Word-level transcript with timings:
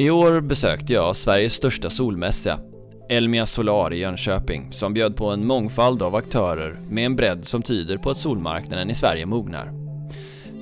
I 0.00 0.10
år 0.10 0.40
besökte 0.40 0.92
jag 0.92 1.16
Sveriges 1.16 1.54
största 1.54 1.90
solmässa, 1.90 2.60
Elmia 3.08 3.46
Solar 3.46 3.92
i 3.92 3.98
Jönköping, 3.98 4.72
som 4.72 4.94
bjöd 4.94 5.16
på 5.16 5.30
en 5.30 5.46
mångfald 5.46 6.02
av 6.02 6.14
aktörer 6.14 6.80
med 6.88 7.06
en 7.06 7.16
bredd 7.16 7.44
som 7.44 7.62
tyder 7.62 7.96
på 7.96 8.10
att 8.10 8.18
solmarknaden 8.18 8.90
i 8.90 8.94
Sverige 8.94 9.26
mognar. 9.26 9.72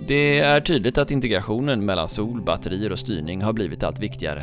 Det 0.06 0.40
är 0.40 0.60
tydligt 0.60 0.98
att 0.98 1.10
integrationen 1.10 1.84
mellan 1.84 2.08
sol, 2.08 2.42
batterier 2.42 2.92
och 2.92 2.98
styrning 2.98 3.42
har 3.42 3.52
blivit 3.52 3.82
allt 3.82 3.98
viktigare. 3.98 4.42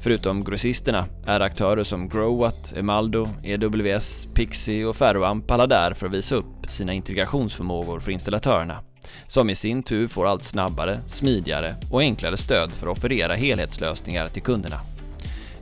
Förutom 0.00 0.44
grossisterna 0.44 1.06
är 1.26 1.40
aktörer 1.40 1.84
som 1.84 2.08
Growatt, 2.08 2.72
Emaldo, 2.76 3.26
EWS, 3.42 4.28
Pixie 4.34 4.86
och 4.86 4.96
Ferroamp 4.96 5.50
alla 5.50 5.66
där 5.66 5.94
för 5.94 6.06
att 6.06 6.14
visa 6.14 6.34
upp 6.34 6.66
sina 6.68 6.92
integrationsförmågor 6.92 8.00
för 8.00 8.12
installatörerna, 8.12 8.78
som 9.26 9.50
i 9.50 9.54
sin 9.54 9.82
tur 9.82 10.08
får 10.08 10.26
allt 10.26 10.42
snabbare, 10.42 11.00
smidigare 11.08 11.74
och 11.90 12.00
enklare 12.00 12.36
stöd 12.36 12.72
för 12.72 12.86
att 12.86 12.98
offerera 12.98 13.34
helhetslösningar 13.34 14.28
till 14.28 14.42
kunderna. 14.42 14.80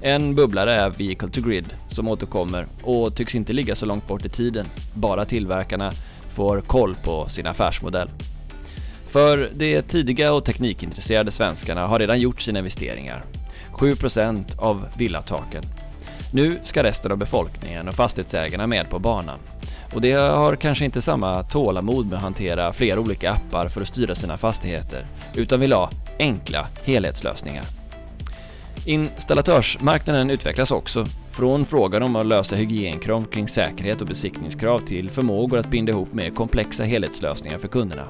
En 0.01 0.35
bubblare 0.35 0.73
är 0.73 0.91
Vehicle 0.91 1.29
to 1.29 1.41
Grid 1.41 1.75
som 1.89 2.09
återkommer 2.09 2.67
och 2.83 3.15
tycks 3.17 3.35
inte 3.35 3.53
ligga 3.53 3.75
så 3.75 3.87
långt 3.87 4.09
bort 4.09 4.25
i 4.25 4.29
tiden, 4.29 4.67
bara 4.95 5.25
tillverkarna 5.25 5.93
får 6.35 6.61
koll 6.61 6.95
på 7.05 7.29
sin 7.29 7.47
affärsmodell. 7.47 8.09
För 9.09 9.51
de 9.55 9.83
tidiga 9.83 10.33
och 10.33 10.45
teknikintresserade 10.45 11.31
svenskarna 11.31 11.87
har 11.87 11.99
redan 11.99 12.21
gjort 12.21 12.41
sina 12.41 12.59
investeringar 12.59 13.25
7% 13.73 14.59
av 14.59 14.87
villataken. 14.97 15.63
Nu 16.33 16.59
ska 16.65 16.83
resten 16.83 17.13
av 17.13 17.19
befolkningen 17.19 17.89
och 17.89 17.95
fastighetsägarna 17.95 18.67
med 18.67 18.91
på 18.91 18.99
banan. 18.99 19.39
Och 19.95 20.01
de 20.01 20.13
har 20.13 20.57
kanske 20.57 20.85
inte 20.85 21.03
samma 21.03 21.43
tålamod 21.43 22.07
med 22.07 22.17
att 22.17 22.23
hantera 22.23 22.73
flera 22.73 23.01
olika 23.01 23.33
appar 23.33 23.69
för 23.69 23.81
att 23.81 23.89
styra 23.89 24.15
sina 24.15 24.39
fastigheter, 24.39 25.07
utan 25.35 25.61
vill 25.61 25.73
ha 25.73 25.91
enkla 26.19 26.67
helhetslösningar. 26.85 27.65
Installatörsmarknaden 28.87 30.31
utvecklas 30.31 30.71
också, 30.71 31.07
från 31.31 31.65
frågan 31.65 32.03
om 32.03 32.17
att 32.17 32.27
lösa 32.27 32.57
hygienkrav 32.57 33.25
kring 33.25 33.49
säkerhet 33.49 34.01
och 34.01 34.07
besiktningskrav 34.07 34.79
till 34.79 35.11
förmågor 35.11 35.59
att 35.59 35.71
binda 35.71 35.93
ihop 35.93 36.13
mer 36.13 36.31
komplexa 36.31 36.85
helhetslösningar 36.85 37.59
för 37.59 37.69
kunderna. 37.69 38.05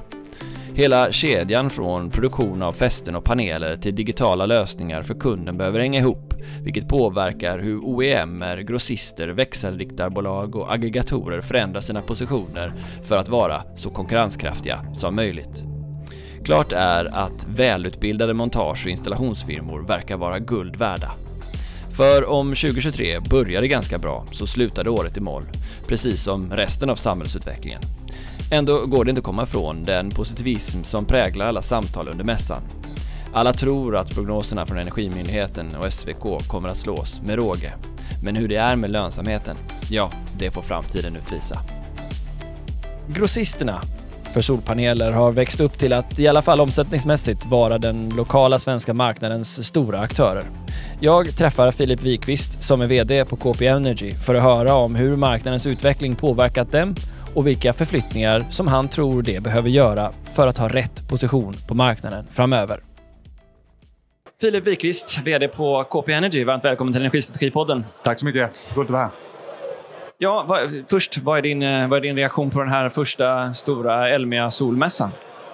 Hela 0.73 1.11
kedjan 1.11 1.69
från 1.69 2.09
produktion 2.09 2.61
av 2.61 2.73
fästen 2.73 3.15
och 3.15 3.23
paneler 3.23 3.77
till 3.77 3.95
digitala 3.95 4.45
lösningar 4.45 5.01
för 5.01 5.13
kunden 5.13 5.57
behöver 5.57 5.79
hänga 5.79 5.99
ihop, 5.99 6.30
vilket 6.63 6.87
påverkar 6.87 7.59
hur 7.59 7.79
OEMer, 7.79 8.57
grossister, 8.57 9.27
växelriktarbolag 9.27 10.55
och 10.55 10.73
aggregatorer 10.73 11.41
förändrar 11.41 11.81
sina 11.81 12.01
positioner 12.01 12.73
för 13.03 13.17
att 13.17 13.29
vara 13.29 13.63
så 13.75 13.89
konkurrenskraftiga 13.89 14.85
som 14.93 15.15
möjligt. 15.15 15.63
Klart 16.43 16.71
är 16.71 17.05
att 17.05 17.45
välutbildade 17.47 18.33
montage 18.33 18.85
och 18.85 18.91
installationsfirmor 18.91 19.81
verkar 19.87 20.17
vara 20.17 20.39
guld 20.39 20.75
värda. 20.75 21.11
För 21.91 22.29
om 22.29 22.47
2023 22.47 23.19
började 23.19 23.67
ganska 23.67 23.97
bra 23.97 24.25
så 24.31 24.47
slutade 24.47 24.89
året 24.89 25.17
i 25.17 25.19
moll, 25.19 25.43
precis 25.87 26.23
som 26.23 26.51
resten 26.51 26.89
av 26.89 26.95
samhällsutvecklingen. 26.95 27.81
Ändå 28.51 28.85
går 28.85 29.05
det 29.05 29.09
inte 29.09 29.19
att 29.19 29.25
komma 29.25 29.43
ifrån 29.43 29.83
den 29.83 30.09
positivism 30.09 30.83
som 30.83 31.05
präglar 31.05 31.45
alla 31.45 31.61
samtal 31.61 32.07
under 32.07 32.23
mässan. 32.23 32.61
Alla 33.33 33.53
tror 33.53 33.95
att 33.95 34.15
prognoserna 34.15 34.65
från 34.65 34.77
Energimyndigheten 34.77 35.75
och 35.75 35.93
SVK 35.93 36.47
kommer 36.47 36.69
att 36.69 36.77
slås 36.77 37.21
med 37.21 37.35
råge. 37.35 37.73
Men 38.23 38.35
hur 38.35 38.47
det 38.47 38.55
är 38.55 38.75
med 38.75 38.89
lönsamheten, 38.89 39.57
ja, 39.89 40.11
det 40.37 40.51
får 40.51 40.61
framtiden 40.61 41.15
utvisa. 41.15 41.59
Grossisterna 43.07 43.81
för 44.33 44.41
solpaneler 44.41 45.11
har 45.11 45.31
växt 45.31 45.61
upp 45.61 45.77
till 45.77 45.93
att, 45.93 46.19
i 46.19 46.27
alla 46.27 46.41
fall 46.41 46.61
omsättningsmässigt, 46.61 47.45
vara 47.45 47.77
den 47.77 48.09
lokala 48.09 48.59
svenska 48.59 48.93
marknadens 48.93 49.67
stora 49.67 49.99
aktörer. 49.99 50.43
Jag 50.99 51.35
träffar 51.37 51.71
Filip 51.71 52.01
Wikvist 52.01 52.63
som 52.63 52.81
är 52.81 52.87
VD 52.87 53.25
på 53.25 53.35
KP 53.35 53.67
Energy 53.67 54.11
för 54.11 54.35
att 54.35 54.43
höra 54.43 54.73
om 54.75 54.95
hur 54.95 55.15
marknadens 55.15 55.65
utveckling 55.65 56.15
påverkat 56.15 56.71
dem 56.71 56.95
och 57.35 57.47
vilka 57.47 57.73
förflyttningar 57.73 58.45
som 58.49 58.67
han 58.67 58.87
tror 58.87 59.21
det 59.21 59.43
behöver 59.43 59.69
göra 59.69 60.11
för 60.33 60.47
att 60.47 60.57
ha 60.57 60.67
rätt 60.67 61.09
position 61.09 61.55
på 61.67 61.73
marknaden 61.73 62.27
framöver. 62.31 62.90
Filip 64.41 64.67
Wikvist, 64.67 65.19
VD 65.23 65.47
på 65.47 65.83
KP 65.83 66.13
Energy. 66.13 66.43
Varmt 66.43 66.65
välkommen 66.65 66.93
till 66.93 67.01
Energistrategipodden. 67.01 67.85
Tack 68.03 68.19
så 68.19 68.25
mycket. 68.25 68.75
Roligt 68.75 68.89
att 68.89 68.93
vara 68.93 69.01
här. 69.01 69.11
Ja, 70.17 70.45
vad, 70.47 70.83
först, 70.89 71.17
vad 71.17 71.37
är, 71.37 71.41
din, 71.41 71.63
eh, 71.63 71.87
vad 71.87 71.97
är 71.97 72.01
din 72.01 72.15
reaktion 72.15 72.49
på 72.49 72.59
den 72.59 72.69
här 72.69 72.89
första 72.89 73.53
stora 73.53 74.09
Elmia 74.09 74.51
solmässan? 74.51 75.11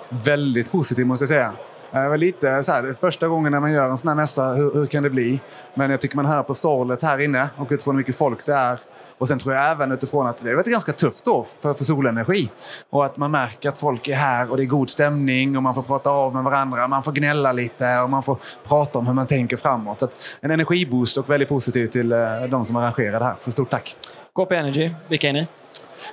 Väldigt 0.10 0.72
positiv 0.72 1.06
måste 1.06 1.24
jag 1.24 1.30
säga. 1.30 1.54
Det 1.92 2.10
var 2.10 2.18
lite 2.18 2.64
så 2.64 2.72
här, 2.72 2.94
första 2.94 3.28
gången 3.28 3.52
när 3.52 3.60
man 3.60 3.72
gör 3.72 3.90
en 3.90 3.98
sån 3.98 4.08
här 4.08 4.16
mässa, 4.16 4.54
hur, 4.54 4.74
hur 4.74 4.86
kan 4.86 5.04
det 5.04 5.10
bli? 5.10 5.42
Men 5.74 5.92
jag 5.92 6.02
tycker 6.02 6.16
man 6.16 6.26
hör 6.26 6.44
på 6.44 6.54
sorlet 6.54 7.04
här 7.04 7.20
inne 7.20 7.50
och 7.58 7.68
utifrån 7.72 7.96
hur 7.96 7.98
mycket 7.98 8.16
folk 8.16 8.46
det 8.46 8.54
är 8.54 8.80
och 9.18 9.28
sen 9.28 9.40
tror 9.40 9.56
jag 9.56 9.72
även 9.72 9.92
utifrån 9.92 10.28
att 10.28 10.38
det 10.38 10.50
har 10.50 10.56
varit 10.56 10.68
ett 10.68 10.72
ganska 10.72 10.92
tufft 10.92 11.28
år 11.28 11.48
för, 11.62 11.74
för 11.74 11.84
solenergi. 11.84 12.52
Och 12.90 13.06
att 13.06 13.18
man 13.18 13.32
märker 13.32 13.70
att 13.70 13.78
folk 13.78 14.08
är 14.08 14.16
här 14.16 14.52
och 14.52 14.58
det 14.58 14.64
är 14.64 14.66
god 14.66 14.90
stämning 14.90 15.58
och 15.58 15.64
man 15.64 15.76
får 15.76 15.84
prata 15.84 16.10
av 16.10 16.34
med 16.34 16.44
varandra. 16.44 16.88
Man 16.88 17.04
får 17.04 17.12
gnälla 17.12 17.52
lite 17.52 18.00
och 18.00 18.10
man 18.10 18.24
får 18.24 18.38
prata 18.68 19.00
om 19.00 19.08
hur 19.08 19.14
man 19.14 19.28
tänker 19.28 19.58
framåt. 19.58 20.00
Så 20.00 20.08
en 20.42 20.52
energiboost 20.52 21.18
och 21.18 21.30
väldigt 21.30 21.50
positiv 21.50 21.88
till 21.88 22.12
eh, 22.12 22.20
de 22.50 22.66
som 22.66 22.76
arrangerar 22.76 23.20
det 23.20 23.26
här. 23.26 23.36
Så 23.40 23.52
stort 23.52 23.70
tack! 23.70 23.96
KP 24.34 24.56
Energy, 24.56 24.92
vilka 25.10 25.30
är 25.30 25.34
ni? 25.34 25.48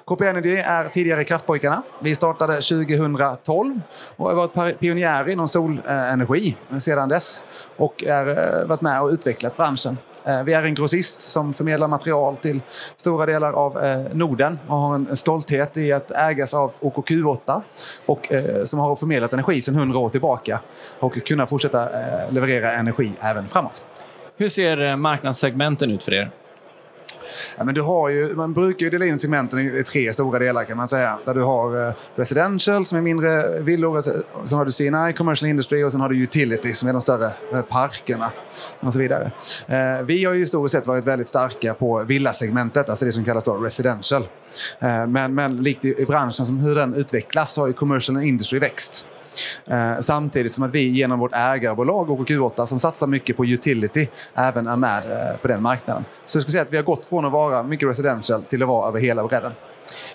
KP 0.06 0.27
Energy 0.27 0.56
är 0.56 0.89
tidigare 0.89 1.25
Kraftpojkarna. 1.25 1.83
Vi 2.00 2.15
startade 2.15 2.53
2012 2.55 3.81
och 4.17 4.28
har 4.28 4.34
varit 4.34 4.81
pionjärer 4.81 5.28
inom 5.28 5.49
solenergi 5.49 6.56
sedan 6.78 7.09
dess 7.09 7.43
och 7.77 8.05
har 8.06 8.27
eh, 8.27 8.67
varit 8.67 8.81
med 8.81 9.03
och 9.03 9.09
utvecklat 9.09 9.56
branschen. 9.56 9.99
Eh, 10.25 10.43
vi 10.43 10.53
är 10.53 10.65
en 10.65 10.75
grossist 10.75 11.22
som 11.22 11.55
förmedlar 11.55 11.89
material 11.89 12.37
till 12.37 12.61
stora 12.97 13.27
delar 13.27 13.53
av 13.53 13.84
eh, 13.84 14.00
Norden 14.12 14.59
och 14.69 14.77
har 14.77 14.95
en 14.95 15.17
stolthet 15.17 15.77
i 15.77 15.93
att 15.93 16.11
ägas 16.11 16.55
av 16.55 16.72
OKQ8 16.81 17.62
och 18.06 18.28
som 18.65 18.78
har 18.78 18.97
förmedlat 18.97 19.33
energi 19.33 19.61
sedan 19.61 19.75
100 19.75 19.99
år 19.99 20.09
tillbaka 20.09 20.61
och 20.99 21.27
kunna 21.27 21.47
fortsätta 21.47 21.89
leverera 22.31 22.72
energi 22.72 23.12
även 23.21 23.49
framåt. 23.49 23.87
Hur 24.37 24.49
ser 24.49 24.97
marknadssegmenten 24.97 25.91
ut 25.91 26.03
för 26.03 26.15
er? 26.15 26.31
Ja, 27.59 27.65
men 27.65 27.75
du 27.75 27.83
har 27.83 28.09
ju, 28.09 28.35
man 28.35 28.53
brukar 28.53 28.87
ju 28.87 28.91
dela 28.91 29.05
in 29.05 29.19
segmenten 29.19 29.59
i 29.59 29.83
tre 29.83 30.13
stora 30.13 30.39
delar 30.39 30.65
kan 30.65 30.77
man 30.77 30.89
säga. 30.89 31.19
Där 31.25 31.35
du 31.35 31.43
har 31.43 31.89
eh, 31.89 31.95
residential 32.17 32.87
som 32.87 32.99
är 32.99 33.03
mindre 33.03 33.61
villor, 33.61 34.01
sen 34.45 34.59
har 34.59 34.65
du 34.65 34.73
CNI, 34.73 35.13
commercial 35.13 35.51
industry 35.51 35.83
och 35.83 35.93
sen 35.93 36.01
har 36.01 36.09
du 36.09 36.23
utility 36.23 36.73
som 36.73 36.89
är 36.89 36.93
de 36.93 37.01
större 37.01 37.27
eh, 37.53 37.63
parkerna 37.63 38.33
och 38.81 38.93
så 38.93 38.99
vidare. 38.99 39.33
Eh, 39.67 40.05
vi 40.07 40.25
har 40.25 40.35
ju 40.35 40.41
historiskt 40.41 40.73
sett 40.73 40.87
varit 40.87 41.05
väldigt 41.05 41.29
starka 41.29 41.75
på 41.75 42.05
villasegmentet, 42.05 42.89
alltså 42.89 43.05
det 43.05 43.13
som 43.13 43.25
kallas 43.25 43.45
då 43.45 43.55
residential. 43.55 44.25
Men, 45.09 45.35
men 45.35 45.57
likt 45.57 45.85
i, 45.85 46.03
i 46.03 46.07
branschen, 46.07 46.47
som 46.47 46.59
hur 46.59 46.75
den 46.75 46.95
utvecklas, 46.95 47.55
så 47.55 47.61
har 47.61 47.69
ju 47.69 47.73
commercial 47.73 48.23
industry 48.23 48.59
växt. 48.59 49.07
Eh, 49.67 49.99
samtidigt 50.01 50.53
som 50.53 50.65
att 50.65 50.75
vi 50.75 50.89
genom 50.89 51.19
vårt 51.19 51.35
ägarbolag 51.35 52.09
OKQ8 52.09 52.65
som 52.65 52.79
satsar 52.79 53.07
mycket 53.07 53.37
på 53.37 53.45
utility 53.45 54.07
även 54.35 54.67
är 54.67 54.77
med 54.77 54.99
eh, 55.11 55.37
på 55.37 55.49
den 55.49 55.63
marknaden. 55.63 56.05
Så 56.27 56.37
jag 56.37 56.43
skulle 56.43 56.53
säga 56.53 56.63
att 56.63 56.73
vi 56.73 56.77
har 56.77 56.85
gått 56.85 57.07
från 57.07 57.25
att 57.25 57.33
vara 57.33 57.63
mycket 57.63 57.89
residential 57.89 58.43
till 58.43 58.63
att 58.63 58.69
vara 58.69 58.89
över 58.89 59.01
hela 59.01 59.27
bredden. 59.27 59.53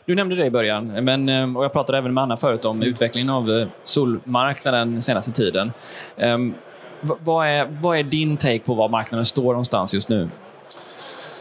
Du 0.06 0.16
nämnde 0.16 0.36
det 0.36 0.46
i 0.46 0.52
början, 0.52 0.88
men, 0.88 1.30
eh, 1.30 1.58
och 1.58 1.64
jag 1.64 1.74
pratade 1.74 1.98
även 1.98 2.14
med 2.14 2.24
Anna 2.24 2.38
förut 2.38 2.66
om 2.66 2.84
utvecklingen 2.84 3.30
av 3.30 3.70
solmarknaden 3.84 4.92
den 4.92 5.02
senaste 5.02 5.32
tiden. 5.32 5.72
Um, 6.18 6.54
vad, 7.02 7.48
är, 7.48 7.78
vad 7.82 7.98
är 7.98 8.04
din 8.04 8.38
take 8.38 8.60
på 8.60 8.74
var 8.74 8.90
marknaden 8.90 9.26
står 9.26 9.44
någonstans 9.44 9.94
just 9.94 10.10
nu? 10.10 10.30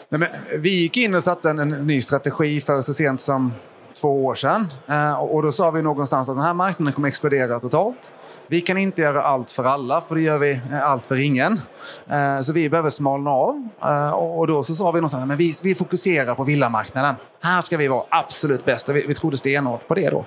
Nej, 0.09 0.19
men, 0.19 0.29
vi 0.63 0.71
gick 0.71 0.97
in 0.97 1.15
och 1.15 1.23
satte 1.23 1.51
en, 1.51 1.59
en 1.59 1.87
ny 1.87 2.01
strategi 2.01 2.61
för 2.61 2.83
så 2.83 2.95
sent 2.95 3.21
som 3.21 3.53
två 4.01 4.25
år 4.25 4.35
sedan. 4.35 4.73
Eh, 4.87 5.21
och 5.21 5.43
då 5.43 5.53
sa 5.53 5.71
vi 5.71 5.83
någonstans 5.83 6.29
att 6.29 6.37
den 6.37 6.45
här 6.45 6.55
marknaden 6.55 6.93
kommer 6.93 7.09
explodera 7.09 7.61
totalt. 7.61 8.13
Vi 8.47 8.61
kan 8.61 8.79
inte 8.79 9.03
göra 9.03 9.23
allt 9.23 9.51
för 9.51 9.65
alla, 9.65 10.01
för 10.01 10.15
det 10.15 10.21
gör 10.21 10.39
vi 10.39 10.51
eh, 10.51 10.91
allt 10.91 11.07
för 11.07 11.17
ingen. 11.17 11.61
Eh, 12.07 12.41
så 12.41 12.53
vi 12.53 12.71
behöver 12.71 12.91
smalna 12.91 13.31
av. 13.31 13.69
Och 14.15 14.47
då 14.47 14.63
så 14.63 14.75
sa 14.75 14.91
vi 14.91 14.99
någonstans 14.99 15.31
att 15.31 15.39
vi, 15.39 15.55
vi 15.63 15.75
fokuserar 15.75 16.35
på 16.35 16.45
villamarknaden. 16.45 17.15
Här 17.43 17.61
ska 17.61 17.77
vi 17.77 17.89
vara 17.89 18.05
absolut 18.09 18.65
bäst. 18.65 18.89
Vi, 18.89 19.05
vi 19.09 19.15
trodde 19.15 19.37
stenhårt 19.37 19.89
på 19.89 19.95
det 19.95 20.11
då. 20.11 20.27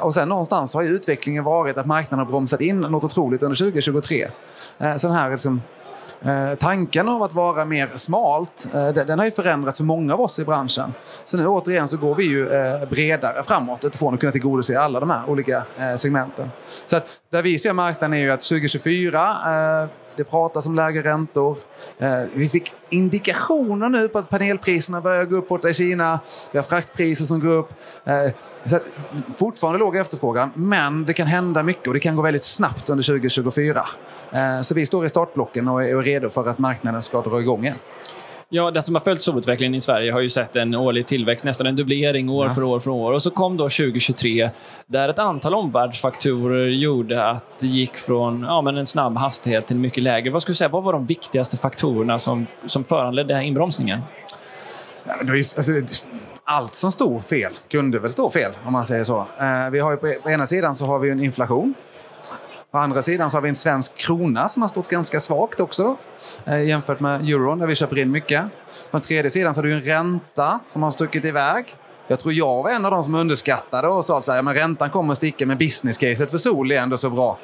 Och 0.00 0.14
sen 0.14 0.28
någonstans 0.28 0.74
har 0.74 0.82
utvecklingen 0.82 1.44
varit 1.44 1.78
att 1.78 1.86
marknaden 1.86 2.26
har 2.26 2.32
bromsat 2.32 2.60
in 2.60 2.80
något 2.80 3.04
otroligt 3.04 3.42
under 3.42 3.56
2023. 3.56 4.30
Så 4.96 5.06
den 5.06 5.16
här 5.16 5.30
liksom 5.30 5.62
Eh, 6.24 6.54
tanken 6.54 7.08
av 7.08 7.22
att 7.22 7.34
vara 7.34 7.64
mer 7.64 7.90
smalt, 7.94 8.68
eh, 8.74 8.88
den 8.88 9.18
har 9.18 9.26
ju 9.26 9.30
förändrats 9.30 9.78
för 9.78 9.84
många 9.84 10.14
av 10.14 10.20
oss 10.20 10.38
i 10.38 10.44
branschen. 10.44 10.94
Så 11.24 11.36
nu 11.36 11.46
återigen 11.46 11.88
så 11.88 11.96
går 11.96 12.14
vi 12.14 12.24
ju 12.24 12.48
eh, 12.48 12.88
bredare 12.88 13.42
framåt 13.42 13.84
utifrån 13.84 14.14
att 14.14 14.20
kunna 14.20 14.32
tillgodose 14.32 14.78
alla 14.80 15.00
de 15.00 15.10
här 15.10 15.30
olika 15.30 15.62
eh, 15.78 15.94
segmenten. 15.96 16.50
Så 16.84 16.96
att 16.96 17.06
där 17.30 17.42
vi 17.42 17.58
ser 17.58 17.72
marknaden 17.72 18.14
är 18.14 18.22
ju 18.22 18.30
att 18.30 18.40
2024 18.40 19.88
det 20.18 20.24
pratas 20.24 20.66
om 20.66 20.74
lägre 20.74 21.02
räntor. 21.02 21.58
Eh, 21.98 22.22
vi 22.34 22.48
fick 22.48 22.72
indikationer 22.90 23.88
nu 23.88 24.08
på 24.08 24.18
att 24.18 24.28
panelpriserna 24.28 25.00
börjar 25.00 25.24
gå 25.24 25.36
uppåt 25.36 25.64
i 25.64 25.74
Kina. 25.74 26.20
Vi 26.52 26.58
har 26.58 26.64
fraktpriser 26.64 27.24
som 27.24 27.40
går 27.40 27.50
upp. 27.50 27.70
Eh, 28.04 28.32
så 28.64 28.78
fortfarande 29.38 29.78
låg 29.78 29.96
efterfrågan, 29.96 30.50
men 30.54 31.04
det 31.04 31.12
kan 31.12 31.26
hända 31.26 31.62
mycket 31.62 31.86
och 31.86 31.94
det 31.94 32.00
kan 32.00 32.16
gå 32.16 32.22
väldigt 32.22 32.44
snabbt 32.44 32.90
under 32.90 33.02
2024. 33.02 33.82
Eh, 34.32 34.60
så 34.60 34.74
vi 34.74 34.86
står 34.86 35.04
i 35.04 35.08
startblocken 35.08 35.68
och 35.68 35.84
är 35.84 36.02
redo 36.02 36.30
för 36.30 36.48
att 36.48 36.58
marknaden 36.58 37.02
ska 37.02 37.22
dra 37.22 37.40
igång 37.40 37.64
igen. 37.64 37.78
Ja, 38.50 38.70
den 38.70 38.82
som 38.82 38.94
har 38.94 39.00
följt 39.00 39.22
solutvecklingen 39.22 39.74
i 39.74 39.80
Sverige 39.80 40.12
har 40.12 40.20
ju 40.20 40.28
sett 40.28 40.56
en 40.56 40.74
årlig 40.74 41.06
tillväxt, 41.06 41.44
nästan 41.44 41.66
en 41.66 41.76
dubblering 41.76 42.28
år 42.28 42.46
ja. 42.46 42.54
för 42.54 42.62
år 42.62 42.80
för 42.80 42.90
år. 42.90 43.12
Och 43.12 43.22
så 43.22 43.30
kom 43.30 43.56
då 43.56 43.64
2023 43.64 44.50
där 44.86 45.08
ett 45.08 45.18
antal 45.18 45.54
omvärldsfaktorer 45.54 46.66
gjorde 46.66 47.30
att 47.30 47.58
det 47.60 47.66
gick 47.66 47.96
från 47.96 48.42
ja, 48.42 48.62
men 48.62 48.76
en 48.76 48.86
snabb 48.86 49.16
hastighet 49.16 49.66
till 49.66 49.76
mycket 49.76 50.02
lägre. 50.02 50.30
Vad 50.30 50.42
skulle 50.42 50.52
du 50.52 50.56
säga, 50.56 50.68
vad 50.68 50.82
var 50.82 50.92
de 50.92 51.06
viktigaste 51.06 51.56
faktorerna 51.56 52.18
som, 52.18 52.46
som 52.66 52.84
föranledde 52.84 53.44
inbromsningen? 53.44 54.00
Ja, 55.04 55.14
alltså, 55.56 55.72
allt 56.44 56.74
som 56.74 56.92
stod 56.92 57.24
fel 57.24 57.52
kunde 57.70 57.98
väl 57.98 58.10
stå 58.10 58.30
fel, 58.30 58.52
om 58.64 58.72
man 58.72 58.86
säger 58.86 59.04
så. 59.04 59.18
Eh, 59.18 59.70
vi 59.72 59.78
har 59.80 59.96
på, 59.96 60.22
på 60.22 60.30
ena 60.30 60.46
sidan 60.46 60.74
så 60.74 60.86
har 60.86 60.98
vi 60.98 61.10
en 61.10 61.20
inflation 61.20 61.74
Å 62.70 62.78
andra 62.78 63.02
sidan 63.02 63.30
så 63.30 63.36
har 63.36 63.42
vi 63.42 63.48
en 63.48 63.54
svensk 63.54 63.94
krona 63.94 64.48
som 64.48 64.62
har 64.62 64.68
stått 64.68 64.88
ganska 64.88 65.20
svagt 65.20 65.60
också 65.60 65.96
eh, 66.44 66.62
jämfört 66.62 67.00
med 67.00 67.20
euron 67.20 67.58
där 67.58 67.66
vi 67.66 67.74
köper 67.74 67.98
in 67.98 68.10
mycket. 68.10 68.42
På 68.90 68.98
den 68.98 69.00
tredje 69.00 69.30
sidan 69.30 69.54
så 69.54 69.58
har 69.58 69.66
du 69.66 69.74
en 69.74 69.82
ränta 69.82 70.60
som 70.64 70.82
har 70.82 70.90
stuckit 70.90 71.24
iväg. 71.24 71.76
Jag 72.08 72.18
tror 72.18 72.34
jag 72.34 72.62
var 72.62 72.70
en 72.70 72.84
av 72.84 72.90
de 72.90 73.02
som 73.02 73.14
underskattade 73.14 73.88
och 73.88 74.04
sa 74.04 74.18
att 74.18 74.26
ja, 74.26 74.34
räntan 74.34 74.90
kommer 74.90 75.12
att 75.12 75.16
sticka 75.16 75.46
men 75.46 75.58
business-caset 75.58 76.30
för 76.30 76.38
sol 76.38 76.72
är 76.72 76.76
ändå 76.76 76.96
så 76.96 77.10
bra. 77.10 77.38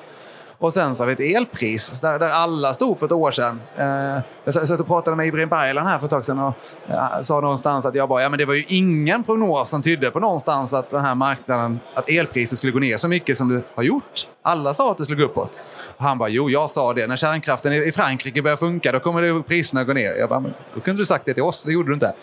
Och 0.58 0.72
sen 0.72 0.94
så 0.94 1.02
har 1.02 1.06
vi 1.06 1.12
ett 1.12 1.36
elpris 1.36 2.00
där, 2.00 2.18
där 2.18 2.30
alla 2.30 2.72
stod 2.72 2.98
för 2.98 3.06
ett 3.06 3.12
år 3.12 3.30
sedan. 3.30 3.60
Eh, 3.76 4.22
jag 4.44 4.68
satt 4.68 4.80
och 4.80 4.86
pratade 4.86 5.16
med 5.16 5.26
Ibrahim 5.26 5.48
Baylan 5.48 5.86
här 5.86 5.98
för 5.98 6.06
ett 6.06 6.10
tag 6.10 6.24
sedan 6.24 6.38
och 6.38 6.54
eh, 6.88 7.20
sa 7.20 7.40
någonstans 7.40 7.86
att 7.86 7.94
jag 7.94 8.08
bara, 8.08 8.22
ja 8.22 8.28
men 8.28 8.38
det 8.38 8.44
var 8.44 8.54
ju 8.54 8.64
ingen 8.68 9.24
prognos 9.24 9.70
som 9.70 9.82
tydde 9.82 10.10
på 10.10 10.20
någonstans 10.20 10.74
att 10.74 10.90
den 10.90 11.04
här 11.04 11.14
marknaden, 11.14 11.80
att 11.94 12.10
elpriset 12.10 12.58
skulle 12.58 12.72
gå 12.72 12.78
ner 12.78 12.96
så 12.96 13.08
mycket 13.08 13.38
som 13.38 13.48
det 13.48 13.62
har 13.74 13.82
gjort. 13.82 14.26
Alla 14.46 14.74
sa 14.74 14.90
att 14.90 14.98
det 14.98 15.04
skulle 15.04 15.18
gå 15.18 15.24
uppåt. 15.24 15.58
Och 15.96 16.04
han 16.04 16.18
bara, 16.18 16.28
jo 16.28 16.50
jag 16.50 16.70
sa 16.70 16.92
det. 16.94 17.06
När 17.06 17.16
kärnkraften 17.16 17.72
i 17.72 17.92
Frankrike 17.92 18.42
börjar 18.42 18.56
funka 18.56 18.92
då 18.92 19.00
kommer 19.00 19.22
det, 19.22 19.42
priserna 19.42 19.84
gå 19.84 19.92
ner. 19.92 20.14
Jag 20.18 20.28
bara, 20.28 20.40
men 20.40 20.54
då 20.74 20.80
kunde 20.80 21.02
du 21.02 21.06
sagt 21.06 21.26
det 21.26 21.34
till 21.34 21.42
oss. 21.42 21.64
Det 21.64 21.72
gjorde 21.72 21.90
du 21.90 21.94
inte. 21.94 22.14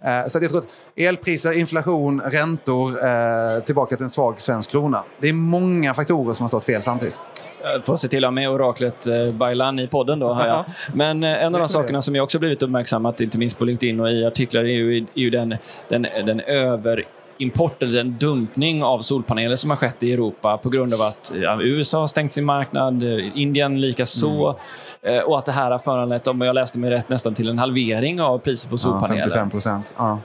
Eh, 0.00 0.26
så 0.26 0.38
jag 0.42 0.50
tror 0.50 0.60
att 0.60 0.68
elpriser, 0.96 1.52
inflation, 1.52 2.20
räntor, 2.20 3.06
eh, 3.06 3.60
tillbaka 3.60 3.96
till 3.96 4.04
en 4.04 4.10
svag 4.10 4.40
svensk 4.40 4.70
krona. 4.70 5.02
Det 5.20 5.28
är 5.28 5.32
många 5.32 5.94
faktorer 5.94 6.32
som 6.32 6.44
har 6.44 6.48
stått 6.48 6.64
fel 6.64 6.82
samtidigt. 6.82 7.20
Jag 7.62 7.84
får 7.84 7.96
se 7.96 8.08
till 8.08 8.24
att 8.24 8.28
ha 8.28 8.32
med 8.32 8.50
oraklet 8.50 9.06
eh, 9.06 9.32
Baylan 9.32 9.78
i 9.78 9.88
podden 9.88 10.18
då, 10.18 10.32
har 10.32 10.46
jag. 10.46 10.64
Men 10.94 11.24
eh, 11.24 11.42
en 11.42 11.54
av 11.54 11.60
de 11.60 11.68
sakerna 11.68 12.02
som 12.02 12.14
jag 12.14 12.24
också 12.24 12.38
blivit 12.38 12.62
uppmärksammat, 12.62 13.20
inte 13.20 13.38
minst 13.38 13.58
på 13.58 13.64
LinkedIn 13.64 14.00
och 14.00 14.10
i 14.10 14.24
artiklar, 14.24 14.60
är 14.60 14.66
ju, 14.66 14.96
är 14.96 15.06
ju 15.14 15.30
den, 15.30 15.56
den, 15.88 16.06
den 16.26 16.40
över 16.40 17.04
import 17.38 17.82
eller 17.82 18.00
en 18.00 18.16
dumpning 18.18 18.84
av 18.84 19.00
solpaneler 19.00 19.56
som 19.56 19.70
har 19.70 19.76
skett 19.76 20.02
i 20.02 20.12
Europa 20.12 20.58
på 20.58 20.68
grund 20.68 20.94
av 20.94 21.02
att 21.02 21.32
USA 21.60 22.00
har 22.00 22.06
stängt 22.06 22.32
sin 22.32 22.44
marknad, 22.44 23.02
Indien 23.34 23.80
likaså. 23.80 24.56
Mm. 25.02 25.18
Eh, 25.18 25.22
och 25.22 25.38
att 25.38 25.44
det 25.44 25.52
här 25.52 25.70
har 25.70 25.78
föranlett, 25.78 26.26
om 26.26 26.40
jag 26.40 26.54
läste 26.54 26.78
mig 26.78 26.90
rätt, 26.90 27.08
nästan 27.08 27.34
till 27.34 27.48
en 27.48 27.58
halvering 27.58 28.20
av 28.20 28.38
priset 28.38 28.70
på 28.70 28.78
solpaneler. 28.78 29.16
Ja, 29.16 29.22
55 29.22 29.50
procent. 29.50 29.94
Ja. 29.96 30.18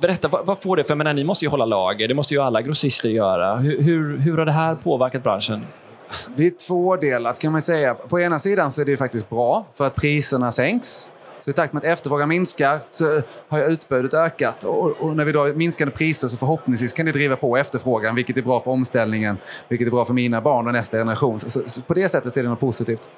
Berätta, 0.00 0.28
vad, 0.28 0.46
vad, 0.46 0.62
får 0.62 0.76
det 0.76 0.84
för... 0.84 0.94
Men 0.94 1.16
ni 1.16 1.24
måste 1.24 1.44
ju 1.44 1.48
hålla 1.48 1.64
lager, 1.64 2.08
det 2.08 2.14
måste 2.14 2.34
ju 2.34 2.40
alla 2.40 2.62
grossister 2.62 3.08
göra. 3.08 3.56
Hur, 3.56 3.82
hur, 3.82 4.18
hur 4.18 4.38
har 4.38 4.44
det 4.44 4.52
här 4.52 4.74
påverkat 4.74 5.22
branschen? 5.22 5.66
Alltså, 6.06 6.30
det 6.36 6.46
är 6.46 6.66
två 6.66 6.96
delar 6.96 7.40
kan 7.40 7.52
man 7.52 7.62
säga. 7.62 7.94
På 7.94 8.20
ena 8.20 8.38
sidan 8.38 8.70
så 8.70 8.80
är 8.80 8.84
det 8.84 8.96
faktiskt 8.96 9.30
bra 9.30 9.66
för 9.74 9.86
att 9.86 9.96
priserna 9.96 10.50
sänks. 10.50 11.10
Så 11.44 11.50
i 11.50 11.52
takt 11.52 11.72
med 11.72 11.80
att 11.80 11.84
efterfrågan 11.84 12.28
minskar 12.28 12.78
så 12.90 13.22
har 13.48 13.70
utbudet 13.70 14.14
ökat. 14.14 14.64
Och, 14.64 14.90
och 14.90 15.16
när 15.16 15.24
vi 15.24 15.32
då 15.32 15.40
har 15.40 15.52
minskande 15.52 15.94
priser 15.94 16.28
så 16.28 16.36
förhoppningsvis 16.36 16.92
kan 16.92 17.06
det 17.06 17.12
driva 17.12 17.36
på 17.36 17.56
efterfrågan, 17.56 18.14
vilket 18.14 18.36
är 18.36 18.42
bra 18.42 18.60
för 18.60 18.70
omställningen, 18.70 19.38
vilket 19.68 19.86
är 19.86 19.90
bra 19.90 20.04
för 20.04 20.14
mina 20.14 20.40
barn 20.40 20.66
och 20.66 20.72
nästa 20.72 20.96
generation. 20.96 21.38
Så, 21.38 21.50
så, 21.50 21.62
så 21.66 21.82
på 21.82 21.94
det 21.94 22.08
sättet 22.08 22.34
så 22.34 22.40
är 22.40 22.44
det 22.44 22.50
något 22.50 22.60
positivt. 22.60 23.10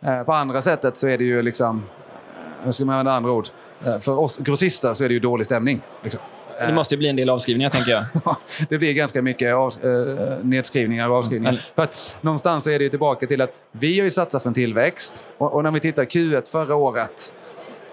Eh, 0.00 0.22
på 0.22 0.32
andra 0.32 0.60
sättet 0.60 0.96
så 0.96 1.08
är 1.08 1.18
det 1.18 1.24
ju 1.24 1.42
liksom, 1.42 1.76
eh, 1.76 2.64
hur 2.64 2.72
ska 2.72 2.84
man 2.84 2.94
använda 2.94 3.12
andra 3.12 3.32
ord? 3.32 3.48
Eh, 3.84 3.98
för 3.98 4.18
oss 4.18 4.38
grossister 4.38 4.94
så 4.94 5.04
är 5.04 5.08
det 5.08 5.14
ju 5.14 5.20
dålig 5.20 5.46
stämning. 5.46 5.82
Liksom. 6.02 6.20
Det 6.66 6.72
måste 6.72 6.94
ju 6.94 6.98
bli 6.98 7.08
en 7.08 7.16
del 7.16 7.30
avskrivningar, 7.30 7.70
tänker 7.70 7.90
jag. 7.90 8.04
det 8.68 8.78
blir 8.78 8.92
ganska 8.92 9.22
mycket 9.22 9.54
av, 9.54 9.72
eh, 9.82 10.38
nedskrivningar 10.42 11.08
och 11.08 11.16
avskrivningar. 11.16 11.50
Mm. 11.50 11.62
För 11.74 11.82
att 11.82 12.18
någonstans 12.20 12.64
så 12.64 12.70
är 12.70 12.78
det 12.78 12.88
tillbaka 12.88 13.26
till 13.26 13.40
att 13.40 13.50
vi 13.72 13.98
har 13.98 14.04
ju 14.04 14.10
satsat 14.10 14.42
för 14.42 14.50
en 14.50 14.54
tillväxt. 14.54 15.26
Och, 15.38 15.54
och 15.54 15.62
när 15.62 15.70
vi 15.70 15.80
tittar 15.80 16.04
Q1 16.04 16.50
förra 16.50 16.74
året 16.74 17.32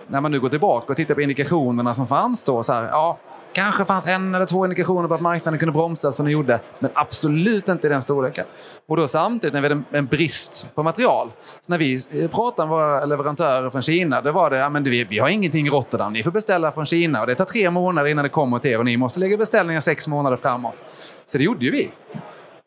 när 0.10 0.22
man 0.22 0.32
nu 0.32 0.40
går 0.40 0.50
tillbaka 0.50 0.86
och 0.88 0.98
tittar 0.98 1.16
på 1.16 1.22
indikationerna 1.22 1.94
som 1.94 2.08
fanns 2.08 2.44
då, 2.44 2.64
så 2.64 2.74
här, 2.74 2.84
ja, 2.84 3.18
kanske 3.54 3.86
fanns 3.86 4.08
en 4.08 4.36
eller 4.36 4.46
två 4.46 4.66
indikationer 4.66 5.08
på 5.08 5.14
att 5.14 5.22
marknaden 5.22 5.60
kunde 5.60 5.72
bromsa 5.72 6.12
som 6.12 6.26
den 6.26 6.34
gjorde, 6.34 6.60
men 6.80 6.92
absolut 6.94 7.70
inte 7.70 7.88
i 7.88 7.90
den 7.90 8.02
storleken. 8.02 8.46
Och 8.88 8.98
då 8.98 9.08
samtidigt 9.08 9.54
när 9.54 9.62
vi 9.62 9.70
hade 9.70 9.84
en 9.92 10.06
brist 10.06 10.68
på 10.76 10.84
material. 10.84 11.32
Så 11.42 11.72
när 11.72 11.78
vi 11.78 12.00
eh, 12.12 12.30
pratade 12.30 12.68
med 12.68 12.78
våra 12.78 13.06
leverantörer 13.06 13.70
från 13.70 13.82
Kina, 13.82 14.22
då 14.22 14.32
var 14.32 14.50
det, 14.50 14.58
ja, 14.58 14.70
men 14.70 14.84
vi, 14.84 15.04
vi 15.04 15.20
har 15.20 15.30
ingenting 15.30 15.68
i 15.68 15.70
Rotterdam, 15.70 16.14
ni 16.14 16.24
får 16.24 16.32
beställa 16.32 16.72
från 16.72 16.86
Kina 16.86 17.22
och 17.22 17.28
det 17.28 17.36
tar 17.36 17.46
tre 17.46 17.70
månader 17.70 18.10
innan 18.10 18.24
det 18.24 18.30
kommer 18.30 18.60
till 18.60 18.72
er 18.72 18.80
och 18.80 18.86
ni 18.86 18.98
måste 18.98 19.20
lägga 19.20 19.38
beställningar 19.38 19.82
sex 19.82 20.08
månader 20.08 20.38
framåt. 20.38 20.76
Så 21.26 21.38
det 21.38 21.44
gjorde 21.44 21.66
ju 21.66 21.72
vi. 21.72 21.92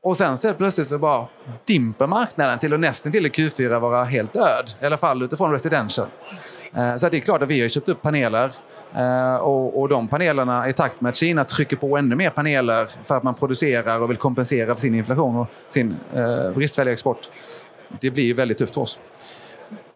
Och 0.04 0.16
sen 0.16 0.36
så 0.36 0.54
plötsligt 0.54 0.88
så 0.88 0.98
bara 0.98 1.26
dimper 1.66 2.06
marknaden 2.06 2.58
till 2.58 2.74
att 2.74 2.80
nästan 2.80 3.12
till 3.12 3.26
Q4 3.26 3.78
vara 3.78 4.04
helt 4.04 4.32
död. 4.32 4.70
I 4.80 4.86
alla 4.86 4.98
fall 4.98 5.22
utifrån 5.22 5.52
residential. 5.52 6.06
Eh, 6.76 6.96
så 6.96 7.08
det 7.08 7.16
är 7.16 7.20
klart 7.20 7.42
att 7.42 7.48
vi 7.48 7.60
har 7.60 7.68
köpt 7.68 7.88
upp 7.88 8.02
paneler 8.02 8.52
eh, 8.94 9.36
och, 9.36 9.80
och 9.80 9.88
de 9.88 10.08
panelerna 10.08 10.68
i 10.68 10.72
takt 10.72 11.00
med 11.00 11.10
att 11.10 11.16
Kina 11.16 11.44
trycker 11.44 11.76
på 11.76 11.96
ännu 11.96 12.16
mer 12.16 12.30
paneler 12.30 12.88
för 13.04 13.16
att 13.16 13.22
man 13.22 13.34
producerar 13.34 14.00
och 14.00 14.10
vill 14.10 14.16
kompensera 14.16 14.74
för 14.74 14.80
sin 14.80 14.94
inflation 14.94 15.36
och 15.36 15.46
sin 15.68 15.96
eh, 16.14 16.50
bristfälliga 16.50 16.92
export. 16.92 17.30
Det 18.00 18.10
blir 18.10 18.34
väldigt 18.34 18.58
tufft 18.58 18.74
för 18.74 18.80
oss. 18.80 18.98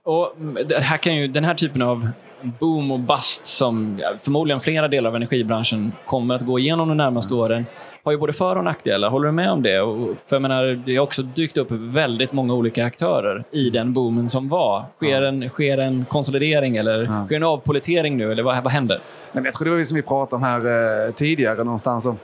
Och 0.06 0.32
här 0.81 0.97
kan 0.97 1.17
ju, 1.17 1.29
den 1.29 1.44
här 1.44 1.55
typen 1.55 1.82
av 1.82 2.08
boom 2.43 2.91
och 2.91 3.00
bust 3.00 3.47
som 3.47 4.00
förmodligen 4.20 4.61
flera 4.61 4.88
delar 4.88 5.11
av 5.11 5.17
energibranschen 5.17 5.93
kommer 6.06 6.35
att 6.35 6.43
gå 6.43 6.58
igenom 6.58 6.88
de 6.88 6.97
närmaste 6.97 7.35
åren 7.35 7.67
har 8.06 8.12
ju 8.12 8.19
både 8.19 8.32
för 8.32 8.56
och 8.56 8.64
nackdelar. 8.64 9.11
Håller 9.11 9.26
du 9.26 9.32
med 9.32 9.50
om 9.50 9.62
det? 9.62 9.81
Och 9.81 10.17
för 10.26 10.37
jag 10.37 10.43
menar, 10.43 10.82
det 10.87 10.97
har 10.97 11.03
också 11.03 11.23
dykt 11.23 11.56
upp 11.56 11.70
väldigt 11.70 12.32
många 12.32 12.55
olika 12.55 12.85
aktörer 12.85 13.44
i 13.50 13.70
den 13.70 13.93
boomen 13.93 14.29
som 14.29 14.49
var. 14.49 14.85
Sker, 14.97 15.23
ja. 15.23 15.29
en, 15.29 15.49
sker 15.49 15.79
en 15.79 16.05
konsolidering 16.05 16.76
eller 16.76 17.05
ja. 17.05 17.26
sker 17.26 17.37
en 17.37 17.43
avpolitering 17.43 18.17
nu? 18.17 18.32
Eller 18.32 18.43
vad, 18.43 18.64
vad 18.64 18.73
händer? 18.73 19.00
Nej, 19.32 19.44
jag 19.44 19.55
tror 19.55 19.64
det 19.64 19.70
var 19.70 19.79
det 19.79 19.85
som 19.85 19.97
vi 19.97 20.02
pratade 20.02 20.37
om 20.37 20.43
här 20.43 20.59
eh, 20.59 21.12
tidigare 21.14 21.64
någonstans. 21.64 22.06
Om 22.06 22.19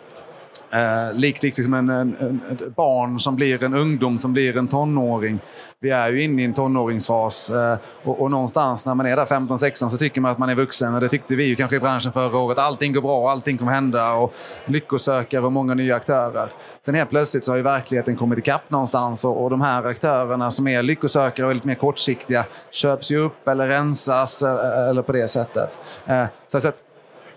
Eh, 0.72 1.14
likt 1.14 1.42
liksom 1.42 1.74
en, 1.74 1.88
en, 1.88 2.16
en, 2.20 2.40
ett 2.50 2.76
barn 2.76 3.20
som 3.20 3.36
blir 3.36 3.64
en 3.64 3.74
ungdom 3.74 4.19
som 4.19 4.32
blir 4.32 4.56
en 4.56 4.69
tonåring. 4.69 5.38
Vi 5.80 5.90
är 5.90 6.10
ju 6.10 6.22
inne 6.22 6.42
i 6.42 6.44
en 6.44 6.54
tonåringsfas 6.54 7.50
eh, 7.50 7.78
och, 8.04 8.20
och, 8.20 8.30
någonstans 8.30 8.87
när 8.87 8.94
man 8.94 9.06
är 9.06 9.16
där 9.16 9.25
15-16 9.25 9.88
så 9.88 9.97
tycker 9.97 10.20
man 10.20 10.30
att 10.30 10.38
man 10.38 10.49
är 10.49 10.54
vuxen 10.54 10.94
och 10.94 11.00
det 11.00 11.08
tyckte 11.08 11.37
vi 11.37 11.44
ju 11.44 11.56
kanske 11.56 11.76
i 11.76 11.80
branschen 11.80 12.12
förra 12.12 12.38
året. 12.38 12.58
Allting 12.58 12.92
går 12.92 13.02
bra, 13.02 13.30
allting 13.30 13.58
kommer 13.58 13.73
hända 13.73 14.12
och 14.12 14.35
lyckosökare 14.66 15.44
och 15.44 15.52
många 15.52 15.75
nya 15.75 15.97
aktörer. 15.97 16.49
Sen 16.85 16.94
helt 16.94 17.11
plötsligt 17.11 17.44
så 17.44 17.52
har 17.52 17.56
ju 17.56 17.62
verkligheten 17.62 18.16
kommit 18.16 18.38
ikapp 18.38 18.70
någonstans 18.70 19.25
och, 19.25 19.42
och 19.42 19.50
de 19.50 19.61
här 19.61 19.85
aktörerna 19.85 20.50
som 20.50 20.68
är 20.68 20.82
lyckosökare 20.82 21.47
och 21.47 21.54
lite 21.54 21.66
mer 21.66 21.75
kortsiktiga 21.75 22.44
köps 22.70 23.11
ju 23.11 23.18
upp 23.18 23.49
eller 23.49 23.68
rensas 23.68 24.42
eh, 24.42 24.88
eller 24.88 25.02
på 25.02 25.12
det 25.12 25.28
sättet. 25.28 25.70
Eh, 26.06 26.25
så 26.47 26.68
att 26.68 26.82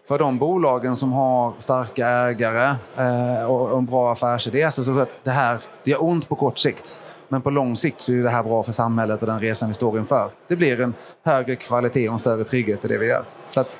för 0.07 0.19
de 0.19 0.37
bolagen 0.37 0.95
som 0.95 1.11
har 1.11 1.53
starka 1.57 2.07
ägare 2.07 2.75
eh, 2.97 3.51
och 3.51 3.77
en 3.77 3.85
bra 3.85 4.11
affärsidé 4.11 4.71
så 4.71 4.83
tror 4.83 4.97
jag 4.97 5.03
att 5.03 5.23
det 5.23 5.31
här 5.31 5.59
det 5.83 5.91
gör 5.91 6.03
ont 6.03 6.29
på 6.29 6.35
kort 6.35 6.57
sikt. 6.57 6.99
Men 7.27 7.41
på 7.41 7.49
lång 7.49 7.75
sikt 7.75 8.01
så 8.01 8.13
är 8.13 8.23
det 8.23 8.29
här 8.29 8.43
bra 8.43 8.63
för 8.63 8.71
samhället 8.71 9.21
och 9.21 9.27
den 9.27 9.39
resan 9.39 9.67
vi 9.67 9.73
står 9.73 9.97
inför. 9.97 10.29
Det 10.47 10.55
blir 10.55 10.81
en 10.81 10.93
högre 11.25 11.55
kvalitet 11.55 12.07
och 12.07 12.13
en 12.13 12.19
större 12.19 12.43
trygghet 12.43 12.85
i 12.85 12.87
det 12.87 12.97
vi 12.97 13.07
gör. 13.07 13.23
Så 13.49 13.61
att... 13.61 13.79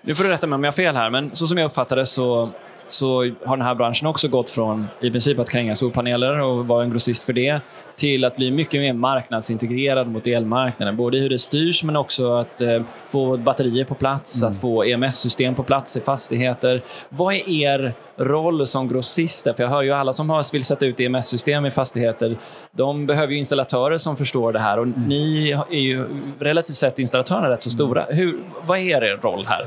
Nu 0.00 0.14
får 0.14 0.24
du 0.24 0.30
rätta 0.30 0.46
mig 0.46 0.54
om 0.54 0.64
jag 0.64 0.72
har 0.72 0.76
fel 0.76 0.96
här, 0.96 1.10
men 1.10 1.34
så 1.34 1.46
som 1.46 1.58
jag 1.58 1.66
uppfattar 1.66 1.96
det 1.96 2.06
så 2.06 2.48
så 2.88 3.30
har 3.44 3.56
den 3.56 3.66
här 3.66 3.74
branschen 3.74 4.06
också 4.06 4.28
gått 4.28 4.50
från 4.50 4.88
i 5.00 5.10
princip 5.10 5.38
att 5.38 5.50
kränga 5.50 5.74
solpaneler 5.74 6.40
och 6.40 6.66
vara 6.66 6.84
en 6.84 6.90
grossist 6.90 7.24
för 7.24 7.32
det 7.32 7.60
till 7.96 8.24
att 8.24 8.36
bli 8.36 8.50
mycket 8.50 8.80
mer 8.80 8.92
marknadsintegrerad 8.92 10.08
mot 10.08 10.26
elmarknaden. 10.26 10.96
Både 10.96 11.16
i 11.16 11.20
hur 11.20 11.28
det 11.28 11.38
styrs 11.38 11.84
men 11.84 11.96
också 11.96 12.32
att 12.32 12.60
eh, 12.60 12.82
få 13.08 13.36
batterier 13.36 13.84
på 13.84 13.94
plats, 13.94 14.42
mm. 14.42 14.52
att 14.52 14.60
få 14.60 14.84
EMS-system 14.84 15.54
på 15.54 15.62
plats 15.62 15.96
i 15.96 16.00
fastigheter. 16.00 16.82
Vad 17.08 17.34
är 17.34 17.48
er 17.48 17.94
roll 18.16 18.66
som 18.66 18.88
grossister? 18.88 19.52
För 19.52 19.62
jag 19.62 19.70
hör 19.70 19.82
ju 19.82 19.92
alla 19.92 20.12
som 20.12 20.42
vill 20.52 20.64
sätta 20.64 20.86
ut 20.86 21.00
EMS-system 21.00 21.66
i 21.66 21.70
fastigheter, 21.70 22.36
de 22.72 23.06
behöver 23.06 23.32
ju 23.32 23.38
installatörer 23.38 23.98
som 23.98 24.16
förstår 24.16 24.52
det 24.52 24.58
här 24.58 24.78
och 24.78 24.86
mm. 24.86 25.02
ni 25.08 25.50
är 25.50 25.74
ju 25.74 26.06
relativt 26.38 26.76
sett 26.76 26.98
installatörerna 26.98 27.50
rätt 27.50 27.62
så 27.62 27.70
stora. 27.70 28.04
Hur, 28.04 28.38
vad 28.66 28.78
är 28.78 29.04
er 29.04 29.18
roll 29.22 29.42
här? 29.48 29.66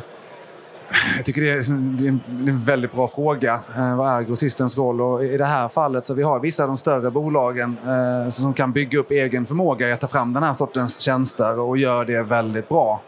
Jag 1.15 1.25
tycker 1.25 1.42
liksom, 1.42 1.98
det 1.98 2.08
är, 2.08 2.10
en 2.50 2.63
väldigt 2.63 2.94
bra 2.94 3.08
fråga. 3.08 3.60
Eh, 3.75 3.96
vad 3.96 4.10
är 4.10 4.22
grossistens 4.22 4.77
roll? 4.77 5.01
Och 5.01 5.24
I 5.25 5.38
det 5.38 5.46
här 5.46 5.68
fallet 5.68 6.06
så 6.06 6.13
vi 6.13 6.24
har 6.24 6.39
vissa 6.39 6.63
av 6.63 6.68
de 6.70 6.77
större 6.77 7.12
bolagen 7.12 7.77
eh, 7.86 8.30
som 8.30 8.54
kan 8.54 8.72
bygga 8.72 9.00
upp 9.00 9.12
egen 9.12 9.46
förmåga 9.46 9.89
i 9.89 9.92
att 9.92 10.01
ta 10.01 10.08
fram 10.08 10.34
den 10.34 10.44
här 10.44 10.54
sortens 10.54 11.00
tjänster 11.00 11.60
och 11.60 11.77
gör 11.77 12.06
det 12.06 12.24
väldigt 12.24 12.70
bra. 12.70 13.01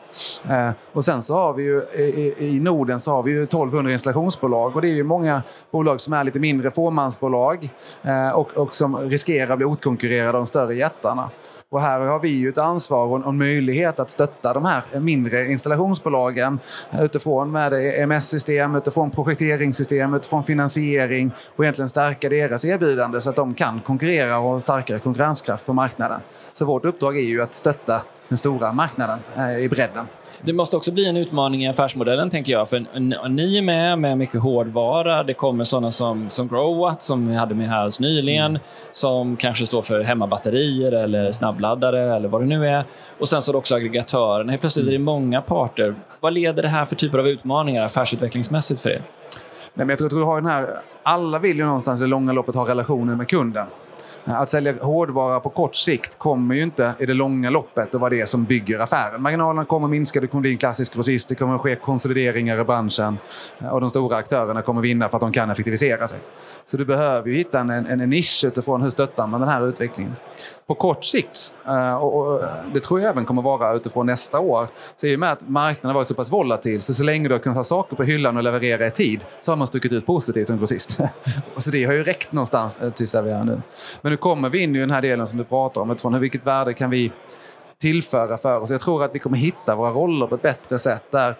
Eh, 0.49 0.69
och 0.93 1.05
sen 1.05 1.21
så 1.21 1.35
har 1.35 1.53
vi 1.53 1.63
ju 1.63 1.81
i, 1.81 2.35
i 2.37 2.59
Norden 2.59 2.99
så 2.99 3.11
har 3.11 3.23
vi 3.23 3.31
ju 3.31 3.43
1200 3.43 3.91
installationsbolag 3.91 4.75
och 4.75 4.81
det 4.81 4.89
är 4.89 4.95
ju 4.95 5.03
många 5.03 5.41
bolag 5.71 6.01
som 6.01 6.13
är 6.13 6.23
lite 6.23 6.39
mindre 6.39 6.71
fåmansbolag 6.71 7.69
eh, 8.03 8.29
och, 8.29 8.57
och 8.57 8.75
som 8.75 8.97
riskerar 8.97 9.51
att 9.51 9.57
bli 9.57 9.67
utkonkurrerade 9.71 10.27
av 10.27 10.33
de 10.33 10.45
större 10.45 10.75
jättarna. 10.75 11.29
Och 11.71 11.81
här 11.81 11.99
har 11.99 12.19
vi 12.19 12.29
ju 12.29 12.49
ett 12.49 12.57
ansvar 12.57 13.07
och 13.07 13.29
en 13.29 13.37
möjlighet 13.37 13.99
att 13.99 14.09
stötta 14.09 14.53
de 14.53 14.65
här 14.65 14.99
mindre 14.99 15.51
installationsbolagen 15.51 16.59
utifrån 16.99 17.51
med 17.51 17.73
EMS-system, 17.73 18.75
utifrån 18.75 19.11
projekteringssystem, 19.11 20.13
utifrån 20.13 20.43
finansiering 20.43 21.31
och 21.55 21.63
egentligen 21.63 21.89
stärka 21.89 22.29
deras 22.29 22.65
erbjudande 22.65 23.21
så 23.21 23.29
att 23.29 23.35
de 23.35 23.53
kan 23.53 23.79
konkurrera 23.79 24.37
och 24.37 24.43
ha 24.43 24.59
starkare 24.59 24.99
konkurrenskraft 24.99 25.65
på 25.65 25.73
marknaden. 25.73 26.21
Så 26.51 26.65
vårt 26.65 26.85
uppdrag 26.85 27.17
är 27.17 27.21
ju 27.21 27.41
att 27.41 27.53
stötta 27.53 28.01
den 28.29 28.37
stora 28.37 28.73
marknaden 28.73 29.19
eh, 29.37 29.57
i 29.57 29.69
bredden. 29.69 30.05
Det 30.41 30.53
måste 30.53 30.77
också 30.77 30.91
bli 30.91 31.05
en 31.05 31.17
utmaning 31.17 31.63
i 31.63 31.67
affärsmodellen, 31.67 32.29
tänker 32.29 32.53
jag. 32.53 32.69
För 32.69 33.29
ni 33.29 33.57
är 33.57 33.61
med 33.61 33.99
med 33.99 34.17
mycket 34.17 34.41
hårdvara. 34.41 35.23
Det 35.23 35.33
kommer 35.33 35.63
sådana 35.63 35.91
som, 35.91 36.29
som 36.29 36.47
Growwatt, 36.47 37.03
som 37.03 37.27
vi 37.27 37.35
hade 37.35 37.55
med 37.55 37.67
här 37.67 37.77
alldeles 37.77 37.99
nyligen, 37.99 38.45
mm. 38.45 38.61
som 38.91 39.35
kanske 39.35 39.65
står 39.65 39.81
för 39.81 40.03
hemmabatterier 40.03 40.91
eller 40.91 41.31
snabbladdare 41.31 42.15
eller 42.15 42.29
vad 42.29 42.41
det 42.41 42.45
nu 42.45 42.67
är. 42.67 42.85
Och 43.19 43.29
sen 43.29 43.41
så 43.41 43.51
är 43.51 43.53
det 43.53 43.57
också 43.57 43.75
aggregatörerna. 43.75 44.51
Helt 44.51 44.61
plötsligt 44.61 44.87
är 44.87 44.91
det 44.91 44.99
många 44.99 45.41
parter. 45.41 45.95
Vad 46.19 46.33
leder 46.33 46.63
det 46.63 46.69
här 46.69 46.85
för 46.85 46.95
typer 46.95 47.17
av 47.17 47.27
utmaningar 47.27 47.85
affärsutvecklingsmässigt 47.85 48.81
för 48.81 48.89
er? 48.89 49.01
Nej, 49.73 49.85
men 49.85 49.89
jag 49.89 49.97
tror 49.97 50.07
att 50.07 50.11
du 50.11 50.23
har 50.23 50.41
den 50.41 50.49
här, 50.49 50.67
alla 51.03 51.39
vill 51.39 51.57
ju 51.57 51.65
någonstans 51.65 52.01
i 52.01 52.03
det 52.03 52.09
långa 52.09 52.31
loppet 52.31 52.55
ha 52.55 52.67
relationer 52.67 53.15
med 53.15 53.27
kunden. 53.27 53.67
Att 54.29 54.49
sälja 54.49 54.73
hårdvara 54.81 55.39
på 55.39 55.49
kort 55.49 55.75
sikt 55.75 56.17
kommer 56.17 56.55
ju 56.55 56.63
inte 56.63 56.93
i 56.99 57.05
det 57.05 57.13
långa 57.13 57.49
loppet 57.49 57.95
att 57.95 58.01
vara 58.01 58.09
det 58.09 58.29
som 58.29 58.43
bygger 58.43 58.79
affären. 58.79 59.21
Marginalerna 59.21 59.65
kommer 59.65 59.87
minska, 59.87 60.21
det 60.21 60.27
kommer 60.27 60.41
bli 60.41 60.51
en 60.51 60.57
klassisk 60.57 60.93
grossist, 60.93 61.29
det 61.29 61.35
kommer 61.35 61.55
att 61.55 61.61
ske 61.61 61.75
konsolideringar 61.75 62.61
i 62.61 62.63
branschen 62.63 63.17
och 63.71 63.81
de 63.81 63.89
stora 63.89 64.17
aktörerna 64.17 64.61
kommer 64.61 64.81
vinna 64.81 65.09
för 65.09 65.17
att 65.17 65.21
de 65.21 65.31
kan 65.31 65.49
effektivisera 65.49 66.07
sig. 66.07 66.19
Så 66.65 66.77
du 66.77 66.85
behöver 66.85 67.29
ju 67.29 67.35
hitta 67.35 67.59
en, 67.59 67.69
en, 67.69 68.01
en 68.01 68.09
nisch 68.09 68.43
utifrån 68.47 68.81
hur 68.81 68.89
stöttar 68.89 69.27
man 69.27 69.39
den 69.39 69.49
här 69.49 69.67
utvecklingen. 69.67 70.15
På 70.67 70.75
kort 70.75 71.05
sikt, 71.05 71.53
eh, 71.65 71.95
och 71.95 72.41
det 72.73 72.79
tror 72.79 73.01
jag 73.01 73.09
även 73.09 73.25
kommer 73.25 73.41
vara 73.41 73.73
utifrån 73.73 74.05
nästa 74.05 74.39
år, 74.39 74.67
så 74.95 75.07
i 75.07 75.15
och 75.15 75.19
med 75.19 75.31
att 75.31 75.49
marknaden 75.49 75.87
har 75.87 75.93
varit 75.93 76.07
så 76.07 76.15
pass 76.15 76.31
volatil, 76.31 76.81
så 76.81 76.93
så 76.93 77.03
länge 77.03 77.27
du 77.27 77.33
har 77.33 77.39
kunnat 77.39 77.57
ha 77.57 77.63
saker 77.63 77.95
på 77.95 78.03
hyllan 78.03 78.37
och 78.37 78.43
leverera 78.43 78.87
i 78.87 78.91
tid, 78.91 79.25
så 79.39 79.51
har 79.51 79.57
man 79.57 79.67
stuckit 79.67 79.93
ut 79.93 80.05
positivt 80.05 80.47
som 80.47 80.57
grossist. 80.57 80.99
så 81.57 81.69
det 81.69 81.85
har 81.85 81.93
ju 81.93 82.03
räckt 82.03 82.31
någonstans 82.31 82.79
eh, 82.81 82.89
tills 82.89 83.11
där 83.11 83.21
vi 83.21 83.31
är 83.31 83.43
nu. 83.43 83.61
Men 84.01 84.11
nu 84.11 84.17
kommer 84.17 84.49
vi 84.49 84.59
in 84.59 84.75
i 84.75 84.79
den 84.79 84.91
här 84.91 85.01
delen 85.01 85.27
som 85.27 85.37
du 85.37 85.43
pratar 85.43 85.81
om, 85.81 85.91
utifrån 85.91 86.19
vilket 86.19 86.45
värde 86.45 86.73
kan 86.73 86.89
vi 86.89 87.11
tillföra 87.81 88.37
för 88.37 88.61
oss. 88.61 88.69
Jag 88.69 88.81
tror 88.81 89.03
att 89.03 89.15
vi 89.15 89.19
kommer 89.19 89.37
hitta 89.37 89.75
våra 89.75 89.89
roller 89.89 90.27
på 90.27 90.35
ett 90.35 90.41
bättre 90.41 90.77
sätt 90.77 91.03
där 91.11 91.35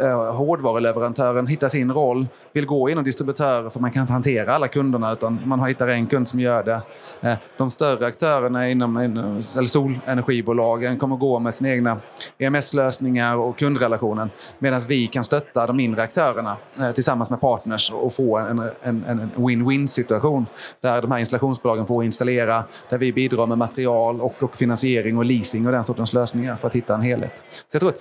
eh, 0.00 0.34
hårdvaruleverantören 0.34 1.46
hittar 1.46 1.68
sin 1.68 1.92
roll, 1.92 2.26
vill 2.52 2.66
gå 2.66 2.90
inom 2.90 3.04
distributörer 3.04 3.70
för 3.70 3.80
man 3.80 3.90
kan 3.90 4.00
inte 4.00 4.12
hantera 4.12 4.54
alla 4.54 4.68
kunderna 4.68 5.12
utan 5.12 5.40
man 5.44 5.64
hittar 5.64 5.88
en 5.88 6.06
kund 6.06 6.28
som 6.28 6.40
gör 6.40 6.62
det. 6.62 6.80
Eh, 7.20 7.34
de 7.56 7.70
större 7.70 8.06
aktörerna 8.06 8.70
inom 8.70 8.96
eller 8.96 9.66
solenergibolagen 9.66 10.98
kommer 10.98 11.16
gå 11.16 11.38
med 11.38 11.54
sina 11.54 11.70
egna 11.70 12.00
EMS-lösningar 12.38 13.36
och 13.36 13.58
kundrelationen 13.58 14.30
medan 14.58 14.80
vi 14.88 15.06
kan 15.06 15.24
stötta 15.24 15.66
de 15.66 15.76
mindre 15.76 16.02
aktörerna 16.02 16.56
eh, 16.78 16.92
tillsammans 16.92 17.30
med 17.30 17.40
partners 17.40 17.92
och 17.92 18.12
få 18.12 18.38
en, 18.38 18.58
en 18.82 19.30
win-win 19.36 19.86
situation 19.86 20.46
där 20.80 21.02
de 21.02 21.12
här 21.12 21.18
installationsbolagen 21.18 21.86
får 21.86 22.04
installera, 22.04 22.64
där 22.88 22.98
vi 22.98 23.12
bidrar 23.12 23.46
med 23.46 23.58
material 23.58 24.20
och, 24.20 24.42
och 24.42 24.56
finansiering 24.56 25.18
och 25.18 25.24
leasing 25.24 25.66
och 25.66 25.75
den 25.76 25.84
sortens 25.84 26.12
lösningar 26.12 26.56
för 26.56 26.68
att 26.68 26.74
hitta 26.74 26.94
en 26.94 27.02
helhet. 27.02 27.42
Så 27.66 27.74
jag 27.76 27.80
tror 27.80 27.90
att 27.90 28.00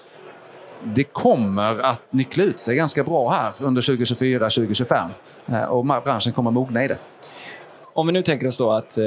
det 0.83 1.03
kommer 1.03 1.79
att 1.79 2.01
nyckla 2.13 2.43
ut 2.43 2.59
sig 2.59 2.75
ganska 2.75 3.03
bra 3.03 3.29
här 3.29 3.51
under 3.61 3.81
2024-2025 3.81 5.09
eh, 5.47 5.63
och 5.63 5.85
branschen 5.85 6.33
kommer 6.33 6.49
att 6.49 6.53
mogna 6.53 6.83
i 6.83 6.87
det. 6.87 6.97
Om 7.93 8.07
vi 8.07 8.13
nu 8.13 8.21
tänker 8.21 8.47
oss 8.47 8.57
då 8.57 8.71
att 8.71 8.97
eh, 8.97 9.05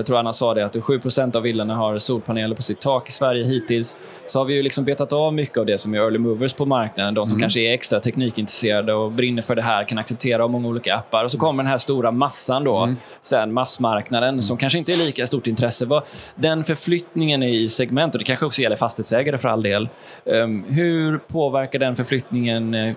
jag 0.00 0.06
tror 0.06 0.18
Anna 0.18 0.32
sa 0.32 0.54
det, 0.54 0.66
att 0.66 0.76
7% 0.76 1.36
av 1.36 1.42
villorna 1.42 1.74
har 1.74 1.98
solpaneler 1.98 2.56
på 2.56 2.62
sitt 2.62 2.80
tak 2.80 3.08
i 3.08 3.12
Sverige 3.12 3.44
hittills. 3.44 3.96
Så 4.26 4.38
har 4.38 4.44
vi 4.44 4.54
ju 4.54 4.62
liksom 4.62 4.84
betat 4.84 5.12
av 5.12 5.34
mycket 5.34 5.58
av 5.58 5.66
det 5.66 5.78
som 5.78 5.94
är 5.94 5.98
early 5.98 6.18
movers 6.18 6.54
på 6.54 6.66
marknaden. 6.66 7.14
De 7.14 7.26
som 7.26 7.32
mm. 7.32 7.40
kanske 7.40 7.60
är 7.60 7.74
extra 7.74 8.00
teknikintresserade 8.00 8.92
och 8.94 9.12
brinner 9.12 9.42
för 9.42 9.54
det 9.54 9.62
här, 9.62 9.84
kan 9.84 9.98
acceptera 9.98 10.48
många 10.48 10.68
olika 10.68 10.94
appar. 10.94 11.24
Och 11.24 11.32
så 11.32 11.38
kommer 11.38 11.62
den 11.62 11.70
här 11.70 11.78
stora 11.78 12.10
massan 12.10 12.64
då, 12.64 12.78
mm. 12.78 12.96
sen 13.20 13.52
massmarknaden, 13.52 14.28
mm. 14.28 14.42
som 14.42 14.56
kanske 14.56 14.78
inte 14.78 14.92
är 14.92 14.96
lika 14.96 15.26
stort 15.26 15.46
intresse. 15.46 16.02
Den 16.34 16.64
förflyttningen 16.64 17.42
i 17.42 17.68
segment, 17.68 18.14
och 18.14 18.18
det 18.18 18.24
kanske 18.24 18.46
också 18.46 18.62
gäller 18.62 18.76
fastighetsägare 18.76 19.38
för 19.38 19.48
all 19.48 19.62
del. 19.62 19.88
Um, 20.24 20.64
hur 20.64 21.18
påverkar 21.18 21.78
den 21.78 21.96
förflyttningen 21.96 22.74
eh, 22.74 22.94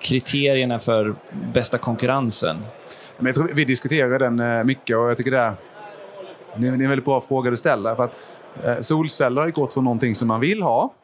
kriterierna 0.00 0.78
för 0.78 1.14
bästa 1.52 1.78
konkurrensen? 1.78 2.56
Men 3.18 3.26
jag 3.26 3.34
tror 3.34 3.50
vi 3.54 3.64
diskuterar 3.64 4.18
den 4.18 4.40
eh, 4.40 4.64
mycket 4.64 4.96
och 4.96 5.10
jag 5.10 5.16
tycker 5.16 5.30
det 5.30 5.38
är 5.38 5.54
det 6.56 6.66
är 6.66 6.72
en 6.72 6.88
väldigt 6.88 7.04
bra 7.04 7.20
fråga 7.20 7.50
du 7.50 7.56
ställer. 7.56 7.94
För 7.94 8.04
att, 8.04 8.16
eh, 8.64 8.80
solceller 8.80 9.42
har 9.42 9.50
gått 9.50 9.74
från 9.74 9.84
någonting 9.84 10.14
som 10.14 10.28
man 10.28 10.40
vill 10.40 10.62
ha 10.62 10.94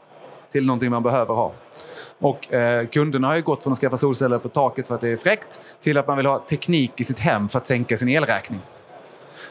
till 0.53 0.67
någonting 0.67 0.91
man 0.91 1.03
behöver 1.03 1.35
ha. 1.35 1.53
Och 2.19 2.55
eh, 2.55 2.87
kunderna 2.87 3.29
har 3.29 3.37
ju 3.37 3.43
gått 3.43 3.63
från 3.63 3.73
att 3.73 3.79
skaffa 3.79 3.97
solceller 3.97 4.39
på 4.39 4.49
taket 4.49 4.89
för 4.89 4.95
att 4.95 5.01
det 5.01 5.09
är 5.09 5.17
fräckt 5.17 5.61
till 5.81 5.99
att 5.99 6.07
man 6.07 6.17
vill 6.17 6.27
ha 6.27 6.39
teknik 6.39 7.01
i 7.01 7.05
sitt 7.05 7.19
hem 7.19 7.49
för 7.49 7.59
att 7.59 7.67
sänka 7.67 7.97
sin 7.97 8.09
elräkning. 8.09 8.61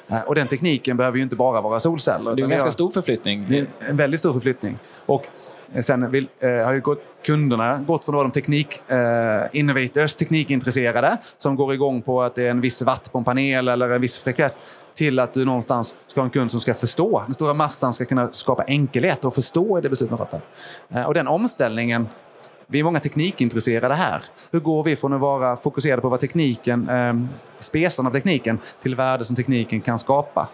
Eh, 0.07 0.21
och 0.21 0.35
den 0.35 0.47
tekniken 0.47 0.97
behöver 0.97 1.17
ju 1.17 1.23
inte 1.23 1.35
bara 1.35 1.61
vara 1.61 1.79
solceller. 1.79 2.35
Det 2.35 2.41
är 2.41 2.43
en 2.43 2.49
ganska 2.49 2.71
stor 2.71 2.91
förflyttning. 2.91 3.45
Det 3.49 3.59
är 3.59 3.67
en 3.79 3.97
väldigt 3.97 4.19
stor 4.19 4.33
förflyttning. 4.33 4.77
Och 5.05 5.27
eh, 5.73 5.81
sen 5.81 6.11
vill, 6.11 6.27
eh, 6.39 6.49
har 6.49 6.73
ju 6.73 6.81
gått, 6.81 7.03
kunderna 7.25 7.77
gått 7.77 8.05
från 8.05 8.15
att 8.15 8.17
vara 8.17 8.27
de 8.27 8.31
teknik, 8.31 8.91
eh, 8.91 9.41
innovators, 9.51 10.15
teknikintresserade, 10.15 11.17
som 11.37 11.55
går 11.55 11.73
igång 11.73 12.01
på 12.01 12.21
att 12.21 12.35
det 12.35 12.43
är 12.43 12.51
en 12.51 12.61
viss 12.61 12.81
watt 12.81 13.11
på 13.11 13.17
en 13.17 13.23
panel 13.23 13.67
eller 13.67 13.89
en 13.89 14.01
viss 14.01 14.19
frekvens, 14.19 14.57
till 14.95 15.19
att 15.19 15.33
du 15.33 15.45
någonstans 15.45 15.95
ska 16.07 16.19
ha 16.19 16.25
en 16.25 16.31
kund 16.31 16.51
som 16.51 16.59
ska 16.61 16.73
förstå. 16.73 17.21
Den 17.25 17.33
stora 17.33 17.53
massan 17.53 17.93
ska 17.93 18.05
kunna 18.05 18.31
skapa 18.31 18.63
enkelhet 18.63 19.25
och 19.25 19.35
förstå 19.35 19.79
det 19.79 19.89
beslut 19.89 20.09
man 20.09 20.17
fattar. 20.17 20.41
Eh, 20.89 21.03
och 21.03 21.13
den 21.13 21.27
omställningen 21.27 22.07
vi 22.67 22.79
är 22.79 22.83
många 22.83 22.99
teknikintresserade 22.99 23.95
här. 23.95 24.23
Hur 24.51 24.59
går 24.59 24.83
vi 24.83 24.95
från 24.95 25.13
att 25.13 25.21
vara 25.21 25.55
fokuserade 25.55 26.01
på 26.01 26.09
vad 26.09 26.19
tekniken, 26.19 26.89
eh, 26.89 27.13
spesan 27.59 28.07
av 28.07 28.11
tekniken, 28.11 28.59
till 28.81 28.95
värde 28.95 29.23
som 29.23 29.35
tekniken 29.35 29.81
kan 29.81 29.99
skapa? 29.99 30.49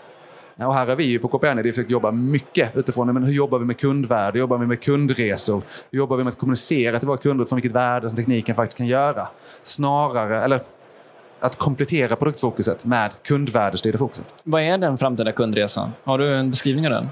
Och 0.58 0.76
här 0.76 0.88
har 0.88 0.96
vi 0.96 1.04
ju 1.04 1.20
på 1.20 1.28
KPN 1.28 1.64
försökt 1.64 1.90
jobba 1.90 2.12
mycket 2.12 2.76
utifrån 2.76 3.14
men 3.14 3.24
hur 3.24 3.34
jobbar 3.34 3.60
vi 3.60 3.66
med 3.66 3.78
kundvärde, 3.78 4.32
hur 4.32 4.40
jobbar 4.40 4.58
vi 4.58 4.68
med 4.68 4.82
kundresor, 4.82 5.62
hur 5.92 5.98
jobbar 5.98 6.18
vi 6.18 6.24
med 6.24 6.32
att 6.32 6.38
kommunicera 6.38 7.00
till 7.00 7.08
våra 7.08 7.18
kunder 7.18 7.44
utifrån 7.44 7.58
vilket 7.58 7.72
värde 7.72 8.10
som 8.10 8.18
tekniken 8.18 8.56
faktiskt 8.56 8.78
kan 8.78 8.88
göra. 8.88 9.28
Snarare, 9.64 10.42
eller 10.42 10.60
att 11.40 11.56
komplettera 11.56 12.16
produktfokuset 12.16 12.86
med 12.86 13.12
kundvärdestyrda 13.24 13.98
fokuset. 13.98 14.36
Vad 14.44 14.62
är 14.62 14.78
den 14.78 14.98
framtida 14.98 15.32
kundresan? 15.32 15.92
Har 16.04 16.18
du 16.18 16.36
en 16.36 16.50
beskrivning 16.50 16.88
av 16.88 16.92
den? 16.92 17.10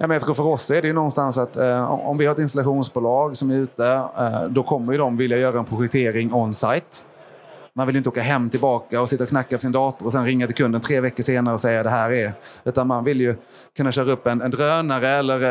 Ja, 0.00 0.06
men 0.06 0.14
jag 0.14 0.22
tror 0.22 0.34
för 0.34 0.46
oss 0.46 0.70
är 0.70 0.82
det 0.82 0.92
någonstans 0.92 1.38
att 1.38 1.56
eh, 1.56 1.90
om 1.90 2.18
vi 2.18 2.26
har 2.26 2.32
ett 2.32 2.38
installationsbolag 2.38 3.36
som 3.36 3.50
är 3.50 3.54
ute, 3.54 3.86
eh, 4.18 4.42
då 4.48 4.62
kommer 4.62 4.92
ju 4.92 4.98
de 4.98 5.16
vilja 5.16 5.38
göra 5.38 5.58
en 5.58 5.64
projektering 5.64 6.32
on-site. 6.32 6.96
Man 7.78 7.86
vill 7.86 7.96
inte 7.96 8.08
åka 8.08 8.22
hem 8.22 8.50
tillbaka 8.50 9.00
och 9.00 9.08
sitta 9.08 9.24
och 9.24 9.30
knacka 9.30 9.56
på 9.56 9.60
sin 9.60 9.72
dator 9.72 10.06
och 10.06 10.12
sen 10.12 10.24
ringa 10.24 10.46
till 10.46 10.56
kunden 10.56 10.80
tre 10.80 11.00
veckor 11.00 11.22
senare 11.22 11.54
och 11.54 11.60
säga 11.60 11.82
det 11.82 11.90
här 11.90 12.12
är. 12.12 12.32
Utan 12.64 12.86
man 12.86 13.04
vill 13.04 13.20
ju 13.20 13.36
kunna 13.76 13.92
köra 13.92 14.12
upp 14.12 14.26
en, 14.26 14.42
en 14.42 14.50
drönare 14.50 15.08
eller 15.08 15.42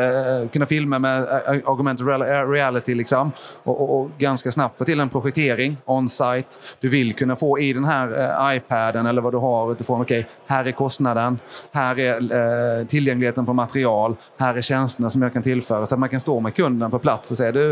eh, 0.42 0.48
kunna 0.48 0.66
filma 0.66 0.98
med 0.98 1.22
eh, 1.22 1.60
augmented 1.64 2.08
eh, 2.08 2.50
reality 2.50 2.94
liksom. 2.94 3.32
Och, 3.62 3.80
och, 3.80 4.00
och, 4.00 4.10
ganska 4.18 4.50
snabbt 4.50 4.78
få 4.78 4.84
till 4.84 5.00
en 5.00 5.08
projektering 5.08 5.76
on-site. 5.84 6.48
Du 6.80 6.88
vill 6.88 7.14
kunna 7.14 7.36
få 7.36 7.58
i 7.58 7.72
den 7.72 7.84
här 7.84 8.20
eh, 8.20 8.56
iPaden 8.56 9.06
eller 9.06 9.22
vad 9.22 9.32
du 9.32 9.38
har 9.38 9.72
utifrån, 9.72 10.00
okej, 10.00 10.20
okay, 10.20 10.30
här 10.46 10.64
är 10.64 10.72
kostnaden, 10.72 11.38
här 11.72 11.98
är 11.98 12.80
eh, 12.80 12.86
tillgängligheten 12.86 13.46
på 13.46 13.52
material, 13.52 14.16
här 14.38 14.54
är 14.54 14.60
tjänsterna 14.60 15.10
som 15.10 15.22
jag 15.22 15.32
kan 15.32 15.42
tillföra. 15.42 15.86
Så 15.86 15.94
att 15.94 16.00
man 16.00 16.08
kan 16.08 16.20
stå 16.20 16.40
med 16.40 16.54
kunden 16.54 16.90
på 16.90 16.98
plats 16.98 17.30
och 17.30 17.36
säga 17.36 17.52
du, 17.52 17.70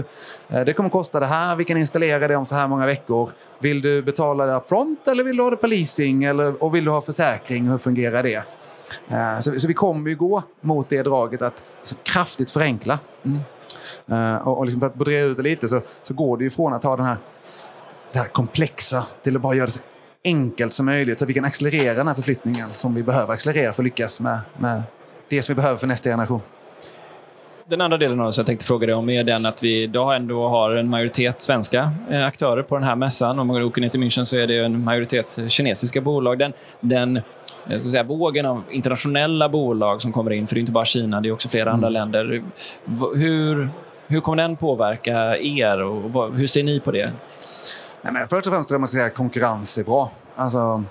eh, 0.49 0.61
det 0.65 0.73
kommer 0.73 0.91
kosta 0.91 1.21
det 1.21 1.27
här, 1.27 1.57
vi 1.57 1.65
kan 1.65 1.77
installera 1.77 2.29
det 2.29 2.37
om 2.37 2.47
så 2.47 2.55
här 2.55 2.69
många 2.69 2.87
veckor. 2.87 3.31
Vill 3.59 3.83
du 3.83 4.03
betala 4.03 4.46
det 4.47 4.55
upfront 4.55 5.09
eller 5.09 5.25
vill 5.25 5.37
du 5.37 5.43
ha 5.43 5.51
det 5.51 5.57
på 5.57 5.67
leasing? 5.67 6.25
Eller, 6.25 6.63
och 6.63 6.75
vill 6.75 6.85
du 6.85 6.91
ha 6.91 7.03
försäkring? 7.03 7.69
Hur 7.69 7.79
fungerar 7.79 8.23
det? 8.23 8.43
Eh, 9.09 9.39
så, 9.39 9.59
så, 9.59 9.69
vi 9.69 9.75
kommer 9.75 10.11
ju 10.11 10.17
gå 10.17 10.43
mot 10.61 10.89
det 10.89 11.03
draget 11.03 11.43
att 11.43 11.65
så 11.83 11.97
kraftigt 12.03 12.51
förenkla. 12.51 12.99
Mm. 13.25 13.41
Uh, 14.13 14.49
och, 14.49 14.59
och 14.59 14.67
liksom 14.67 14.81
för 14.81 14.87
att 14.87 14.95
brodera 14.95 15.25
ut 15.25 15.37
det 15.37 15.43
lite 15.43 15.69
så, 15.69 15.81
så 16.03 16.15
går 16.15 16.39
det 16.39 16.45
ju 16.45 16.51
från 16.51 16.73
att 16.73 16.85
ha 16.85 16.97
den 16.97 17.07
här, 17.07 17.17
det 18.13 18.19
här 18.19 18.29
komplexa 18.29 19.07
till 19.23 19.37
att 19.37 19.43
bara 19.43 19.55
göra 19.55 19.67
det 19.67 19.73
så 19.73 19.81
enkelt 20.25 20.73
som 20.73 20.87
möjligt 20.87 21.19
så 21.19 21.25
att 21.25 21.29
vi 21.29 21.35
kan 21.35 21.45
accelerera 21.45 21.95
den 21.95 22.07
här 22.07 22.15
förflyttningen 22.15 22.69
som 22.73 22.95
vi 22.95 23.03
behöver 23.03 23.33
accelerera 23.33 23.73
för 23.73 23.83
att 23.83 23.85
lyckas 23.85 24.21
med, 24.21 24.39
med 24.59 24.83
det 25.29 25.43
som 25.43 25.55
vi 25.55 25.57
behöver 25.57 25.79
för 25.79 25.87
nästa 25.87 26.11
generation. 26.11 26.41
Den 27.69 27.81
andra 27.81 27.99
delen 27.99 28.21
av 28.21 28.27
det 28.27 28.33
som 28.33 28.43
jag 28.43 28.47
tänkte 28.47 28.67
fråga 28.67 28.87
dig 28.87 28.95
om 28.95 29.11
är 29.11 29.25
den 29.25 29.47
att 29.47 29.63
vi 29.63 29.83
idag 29.83 30.17
ändå 30.17 30.49
har 30.49 30.71
en 30.71 30.89
majoritet 30.89 31.43
svenska 31.43 31.93
eh, 32.11 32.27
aktörer 32.27 32.63
på 32.63 32.75
den 32.75 32.85
här 32.85 32.97
mässan. 32.97 33.39
Om 33.39 33.47
man 33.47 33.63
åker 33.63 33.81
ner 33.81 33.89
till 33.89 34.01
München 34.01 34.25
så 34.25 34.37
är 34.37 34.47
det 34.47 34.65
en 34.65 34.85
majoritet 34.85 35.39
kinesiska 35.49 36.01
bolag. 36.01 36.39
Den, 36.39 36.53
den 36.81 37.23
ska 37.81 37.91
säga, 37.91 38.03
vågen 38.03 38.47
av 38.47 38.63
internationella 38.71 39.49
bolag 39.49 40.03
som 40.03 40.13
kommer 40.13 40.31
in, 40.33 40.47
för 40.47 40.55
det 40.55 40.59
är 40.59 40.61
inte 40.61 40.73
bara 40.73 40.85
Kina, 40.85 41.21
det 41.21 41.29
är 41.29 41.33
också 41.33 41.49
flera 41.49 41.71
mm. 41.71 41.75
andra 41.75 41.89
länder. 41.89 42.43
Hur, 43.15 43.69
hur 44.07 44.21
kommer 44.21 44.43
den 44.43 44.57
påverka 44.57 45.37
er 45.37 45.83
och 45.83 46.35
hur 46.35 46.47
ser 46.47 46.63
ni 46.63 46.81
på 46.81 46.91
det? 46.91 47.13
Nej, 48.03 48.13
men 48.13 48.29
först 48.29 48.47
och 48.47 48.53
främst 48.53 48.69
tror 48.69 48.75
jag 48.75 48.81
man 48.81 48.89
ska 48.89 48.97
säga 48.97 49.07
att 49.07 49.15
konkurrens 49.15 49.79
är 49.79 49.85
bra. 49.85 50.11
Alltså, 50.37 50.85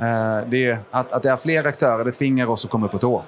eh, 0.00 0.48
det, 0.48 0.78
att, 0.90 1.12
att 1.12 1.22
det 1.22 1.30
är 1.30 1.36
fler 1.36 1.66
aktörer 1.66 2.04
det 2.04 2.12
tvingar 2.12 2.50
oss 2.50 2.64
att 2.64 2.70
komma 2.70 2.86
upp 2.86 2.92
på 2.92 2.98
tå. 2.98 3.24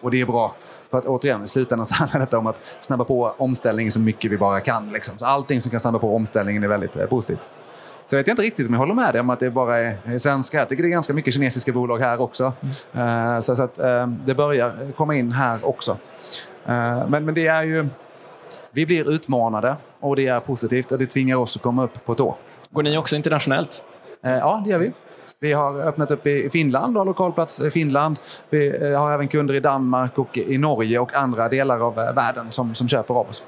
Och 0.00 0.10
det 0.10 0.20
är 0.20 0.26
bra. 0.26 0.54
För 0.90 0.98
att 0.98 1.06
återigen, 1.06 1.44
i 1.44 1.46
slutändan 1.46 1.86
så 1.86 1.94
handlar 1.98 2.20
detta 2.20 2.38
om 2.38 2.46
att 2.46 2.76
snabba 2.80 3.04
på 3.04 3.34
omställningen 3.38 3.92
så 3.92 4.00
mycket 4.00 4.30
vi 4.30 4.38
bara 4.38 4.60
kan. 4.60 4.92
Liksom. 4.92 5.18
Så 5.18 5.26
allting 5.26 5.60
som 5.60 5.70
kan 5.70 5.80
snabba 5.80 5.98
på 5.98 6.16
omställningen 6.16 6.64
är 6.64 6.68
väldigt 6.68 6.96
eh, 6.96 7.06
positivt. 7.06 7.48
Så 8.06 8.14
jag 8.14 8.20
vet 8.20 8.28
inte 8.28 8.42
riktigt 8.42 8.66
om 8.66 8.72
jag 8.72 8.80
håller 8.80 8.94
med 8.94 9.14
dig 9.14 9.20
om 9.20 9.30
att 9.30 9.40
det 9.40 9.50
bara 9.50 9.78
är, 9.78 10.18
svenska. 10.18 10.58
Jag 10.58 10.68
tycker 10.68 10.82
det 10.82 10.88
är 10.88 10.90
ganska 10.90 11.14
mycket 11.14 11.34
kinesiska 11.34 11.72
bolag 11.72 11.98
här 11.98 12.20
också. 12.20 12.52
Mm. 12.92 13.34
Uh, 13.34 13.40
så, 13.40 13.52
att 13.52 13.78
uh, 13.78 14.06
det 14.26 14.34
börjar 14.34 14.92
komma 14.96 15.14
in 15.14 15.32
här 15.32 15.66
också. 15.66 15.92
Uh, 15.92 17.08
men, 17.08 17.24
men 17.24 17.34
det 17.34 17.46
är 17.46 17.62
ju... 17.62 17.88
Vi 18.70 18.86
blir 18.86 19.10
utmanade 19.10 19.76
och 20.00 20.16
det 20.16 20.26
är 20.26 20.40
positivt 20.40 20.92
och 20.92 20.98
det 20.98 21.06
tvingar 21.06 21.36
oss 21.36 21.56
att 21.56 21.62
komma 21.62 21.84
upp 21.84 22.04
på 22.04 22.14
tå. 22.14 22.36
Går 22.70 22.82
ni 22.82 22.98
också 22.98 23.16
internationellt? 23.16 23.84
ja, 24.22 24.62
det 24.64 24.70
gör 24.70 24.78
vi. 24.78 24.92
Vi 25.40 25.52
har 25.52 25.88
öppnat 25.88 26.10
upp 26.10 26.26
i 26.26 26.50
Finland 26.52 26.96
och 26.96 27.00
har 27.00 27.06
lokalplats 27.06 27.60
i 27.60 27.70
Finland. 27.70 28.18
Vi 28.50 28.94
har 28.94 29.12
även 29.12 29.28
kunder 29.28 29.54
i 29.54 29.60
Danmark 29.60 30.18
och 30.18 30.38
i 30.38 30.58
Norge 30.58 30.98
och 30.98 31.14
andra 31.14 31.48
delar 31.48 31.86
av 31.86 31.94
världen 31.94 32.46
som, 32.50 32.74
som 32.74 32.88
köper 32.88 33.14
av 33.14 33.28
oss. 33.28 33.44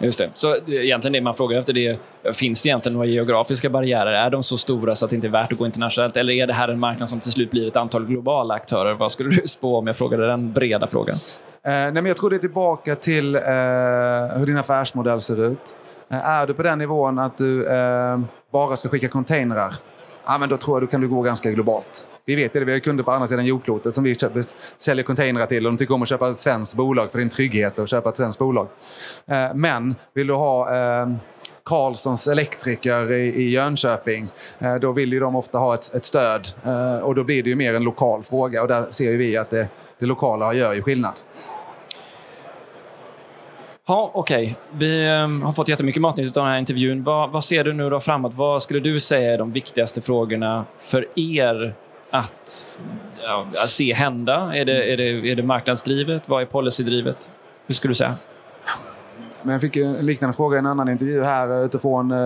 Just 0.00 0.18
det. 0.18 0.30
Så 0.34 0.56
egentligen 0.66 1.12
det 1.12 1.20
man 1.20 1.34
frågar 1.34 1.58
efter 1.58 1.72
det 1.72 1.98
finns 2.32 2.62
det 2.62 2.68
egentligen 2.68 2.94
några 2.94 3.06
geografiska 3.06 3.70
barriärer? 3.70 4.12
Är 4.12 4.30
de 4.30 4.42
så 4.42 4.58
stora 4.58 4.94
så 4.94 5.04
att 5.04 5.10
det 5.10 5.14
inte 5.14 5.26
är 5.26 5.32
värt 5.32 5.52
att 5.52 5.58
gå 5.58 5.66
internationellt? 5.66 6.16
Eller 6.16 6.32
är 6.32 6.46
det 6.46 6.52
här 6.52 6.68
en 6.68 6.78
marknad 6.78 7.08
som 7.08 7.20
till 7.20 7.32
slut 7.32 7.50
blir 7.50 7.68
ett 7.68 7.76
antal 7.76 8.06
globala 8.06 8.54
aktörer? 8.54 8.94
Vad 8.94 9.12
skulle 9.12 9.30
du 9.42 9.48
spå 9.48 9.78
om 9.78 9.86
jag 9.86 9.96
frågade 9.96 10.26
den 10.26 10.52
breda 10.52 10.86
frågan? 10.86 11.16
Eh, 11.64 11.72
nej, 11.72 11.92
men 11.92 12.06
jag 12.06 12.16
tror 12.16 12.30
det 12.30 12.36
är 12.36 12.38
tillbaka 12.38 12.94
till 12.94 13.34
eh, 13.34 13.40
hur 14.36 14.46
din 14.46 14.56
affärsmodell 14.56 15.20
ser 15.20 15.44
ut. 15.46 15.76
Eh, 16.10 16.28
är 16.28 16.46
du 16.46 16.54
på 16.54 16.62
den 16.62 16.78
nivån 16.78 17.18
att 17.18 17.38
du 17.38 17.66
eh, 17.66 18.20
bara 18.52 18.76
ska 18.76 18.88
skicka 18.88 19.08
containrar, 19.08 19.74
ja, 20.26 20.38
men 20.38 20.48
då 20.48 20.56
tror 20.56 20.76
jag 20.76 20.82
du 20.82 20.86
kan 20.86 21.00
du 21.00 21.08
gå 21.08 21.22
ganska 21.22 21.50
globalt. 21.50 22.08
Vi 22.24 22.34
vet 22.34 22.52
det, 22.52 22.64
vi 22.64 22.72
har 22.72 22.78
kunder 22.78 23.04
på 23.04 23.10
andra 23.10 23.26
sidan 23.26 23.46
jordklotet 23.46 23.94
som 23.94 24.04
vi 24.04 24.14
köper, 24.14 24.42
säljer 24.76 25.04
containrar 25.04 25.46
till 25.46 25.66
och 25.66 25.72
de 25.72 25.78
tycker 25.78 25.94
om 25.94 26.02
att 26.02 26.08
köpa 26.08 26.30
ett 26.30 26.38
svenskt 26.38 26.74
bolag 26.74 27.10
för 27.10 27.18
det 27.18 27.22
är 27.22 27.24
en 27.24 27.28
trygghet 27.28 27.78
att 27.78 27.88
köpa 27.88 28.08
ett 28.08 28.16
svenskt 28.16 28.38
bolag. 28.38 28.68
Eh, 29.26 29.54
men 29.54 29.94
vill 30.14 30.26
du 30.26 30.34
ha 30.34 30.76
eh, 30.76 31.08
Karlssons 31.64 32.28
elektriker 32.28 33.12
i, 33.12 33.26
i 33.26 33.50
Jönköping, 33.50 34.28
eh, 34.58 34.74
då 34.74 34.92
vill 34.92 35.12
ju 35.12 35.20
de 35.20 35.36
ofta 35.36 35.58
ha 35.58 35.74
ett, 35.74 35.94
ett 35.94 36.04
stöd. 36.04 36.48
och 37.02 37.14
då 37.14 37.24
blir 37.24 37.42
det 37.42 37.50
ju 37.50 37.56
mer 37.56 37.74
en 37.74 37.84
lokal 37.84 38.22
fråga 38.22 38.62
och 38.62 38.68
där 38.68 38.86
ser 38.90 39.18
vi 39.18 39.36
att 39.36 39.50
det, 39.50 39.68
det 39.98 40.06
lokala 40.06 40.54
gör 40.54 40.74
ju 40.74 40.82
skillnad. 40.82 41.14
Ja, 43.92 44.10
okej. 44.14 44.42
Okay. 44.42 44.54
Vi 44.78 45.10
um, 45.10 45.42
har 45.42 45.52
fått 45.52 45.68
jättemycket 45.68 46.02
matnyttigt 46.02 46.36
av 46.36 46.44
den 46.44 46.52
här 46.52 46.58
intervjun. 46.58 47.02
Vad, 47.02 47.30
vad, 47.30 47.44
ser 47.44 47.64
du 47.64 47.72
nu 47.72 47.90
då 47.90 48.00
framåt? 48.00 48.34
Vad 48.34 48.62
skulle 48.62 48.80
du 48.80 49.00
säga 49.00 49.34
är 49.34 49.38
de 49.38 49.52
viktigaste 49.52 50.00
frågorna 50.00 50.64
för 50.78 51.06
er 51.16 51.74
att 52.10 52.78
ja, 53.22 53.46
se 53.66 53.92
hända? 53.92 54.56
Är 54.56 54.64
det, 54.64 54.92
är, 54.92 54.96
det, 54.96 55.30
är 55.30 55.36
det 55.36 55.42
marknadsdrivet? 55.42 56.28
Vad 56.28 56.42
är 56.42 56.46
policydrivet? 56.46 57.30
Hur 57.66 57.74
skulle 57.74 57.90
du 57.90 57.94
säga? 57.94 58.16
Men 59.44 59.52
jag 59.52 59.60
fick 59.60 59.76
en 59.76 60.06
liknande 60.06 60.36
fråga 60.36 60.56
i 60.56 60.58
en 60.58 60.66
annan 60.66 60.88
intervju 60.88 61.22
här 61.22 61.50
eh, 61.50 61.64
utifrån 61.64 62.10
eh, 62.10 62.16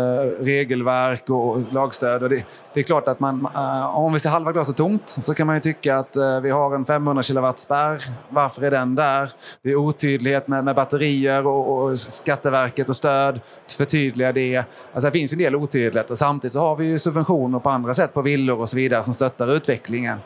regelverk 0.41 1.31
och 1.31 1.73
lagstöd. 1.73 2.23
Och 2.23 2.29
det, 2.29 2.45
det, 2.75 2.81
är 2.81 2.85
klart 2.85 3.09
att 3.09 3.21
man, 3.21 3.49
eh, 3.55 3.97
om 3.97 4.13
vi 4.13 4.21
ser 4.21 4.31
halva 4.31 4.53
glaset 4.53 4.77
tomt 4.77 5.09
så 5.09 5.35
kan 5.35 5.47
man 5.47 5.57
ju 5.57 5.61
tycka 5.61 5.97
att 5.97 6.17
vi 6.43 6.51
har 6.51 6.75
en 6.75 6.85
500 6.85 7.23
kilowatt 7.23 7.59
spärr. 7.59 8.03
Varför 8.29 8.63
är 8.63 8.71
den 8.71 8.95
där? 8.95 9.31
Det 9.63 9.71
är 9.71 9.77
otydlighet 9.77 10.49
med, 10.49 10.65
med 10.65 10.75
batterier 10.75 11.47
och, 11.47 11.83
och 11.83 11.99
Skatteverket 11.99 12.89
och 12.89 12.97
stöd. 12.97 13.41
Förtydliga 13.77 14.33
det. 14.33 14.57
Alltså 14.57 15.09
det 15.09 15.13
finns 15.13 15.33
en 15.33 15.39
del 15.39 15.57
otydligheter. 15.57 16.15
Samtidigt 16.15 16.53
så 16.53 16.61
har 16.61 16.77
vi 16.77 16.87
ju 16.87 16.99
subventioner 16.99 17.59
på 17.59 17.71
andra 17.71 17.95
sätt 17.95 18.15
på 18.15 18.23
villor 18.23 18.61
och 18.61 18.69
så 18.69 18.77
vidare 18.77 19.03
som 19.03 19.15
stöttar 19.15 19.55
utvecklingen. 19.55 20.19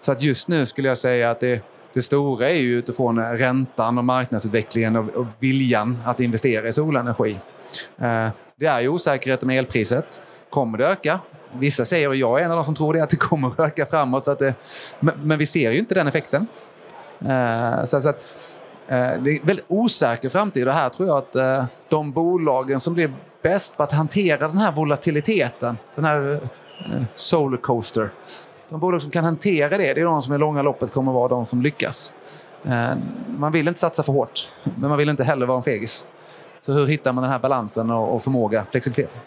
så 0.00 0.12
att 0.12 0.22
just 0.22 0.48
nu 0.48 0.66
skulle 0.66 0.88
jag 0.88 0.98
säga 0.98 1.30
att 1.30 1.40
det 1.40 1.62
det 1.98 2.02
stora 2.02 2.50
är 2.50 2.54
ju 2.54 2.78
utifrån 2.78 3.18
eh, 3.18 3.30
räntan 3.30 3.98
och 3.98 4.04
marknadsutvecklingen 4.04 4.96
och, 4.96 5.26
viljan 5.38 5.98
att 6.04 6.20
investera 6.20 6.68
i 6.68 6.72
solenergi. 6.72 7.38
Eh, 7.98 8.28
det 8.56 8.66
är 8.66 8.80
ju 8.80 8.88
osäkerhet 8.88 9.42
om 9.42 9.50
elpriset. 9.50 10.22
Kommer 10.50 10.78
det 10.78 10.86
öka? 10.86 11.20
Vissa 11.52 11.84
säger, 11.84 12.08
och 12.08 12.16
jag 12.16 12.40
är 12.40 12.44
en 12.44 12.50
av 12.50 12.56
de 12.56 12.64
som 12.64 12.74
tror 12.74 12.94
det, 12.94 13.02
att 13.02 13.10
det 13.10 13.16
kommer 13.16 13.48
att 13.48 13.60
öka 13.60 13.86
framåt. 13.86 14.24
För 14.24 14.32
att 14.32 14.38
det, 14.38 14.54
men, 15.00 15.38
vi 15.38 15.46
ser 15.46 15.70
ju 15.70 15.78
inte 15.78 15.94
den 15.94 16.06
effekten. 16.06 16.46
Eh, 17.20 17.84
så, 17.84 17.96
att, 17.96 18.04
det 18.88 18.94
är 18.94 19.28
en 19.28 19.46
väldigt 19.46 19.64
osäker 19.68 20.28
framtid 20.28 20.68
och 20.68 20.74
här 20.74 20.88
tror 20.88 21.08
jag 21.08 21.18
att 21.18 21.68
de 21.88 22.12
bolagen 22.12 22.80
som 22.80 22.94
blir 22.94 23.12
bäst 23.42 23.76
på 23.76 23.82
att 23.82 23.92
hantera 23.92 24.48
den 24.48 24.58
här 24.58 24.72
volatiliteten, 24.72 25.78
den 25.94 26.04
här 26.04 26.40
solarcoaster, 27.14 28.10
de 28.68 28.80
bolag 28.80 29.02
som 29.02 29.10
kan 29.10 29.24
hantera 29.24 29.78
det, 29.78 29.94
det 29.94 30.00
är 30.00 30.04
de 30.04 30.22
som 30.22 30.34
i 30.34 30.38
långa 30.38 30.62
loppet 30.62 30.92
kommer 30.92 31.12
vara 31.12 31.28
de 31.28 31.44
som 31.44 31.62
lyckas. 31.62 32.12
Eh, 32.64 32.90
man 33.38 33.52
vill 33.52 33.68
inte 33.68 33.80
satsa 33.80 34.02
för 34.02 34.12
hårt, 34.12 34.50
men 34.76 34.88
man 34.88 34.98
vill 34.98 35.08
inte 35.08 35.24
heller 35.24 35.46
vara 35.46 35.58
en 35.58 35.64
fegis. 35.64 36.06
Så 36.60 36.72
hur 36.72 36.86
hittar 36.86 37.12
man 37.12 37.22
den 37.22 37.32
här 37.32 37.38
balansen 37.38 37.90
och 37.90 38.22
förmåga, 38.22 38.64
flexibilitet? 38.70 39.20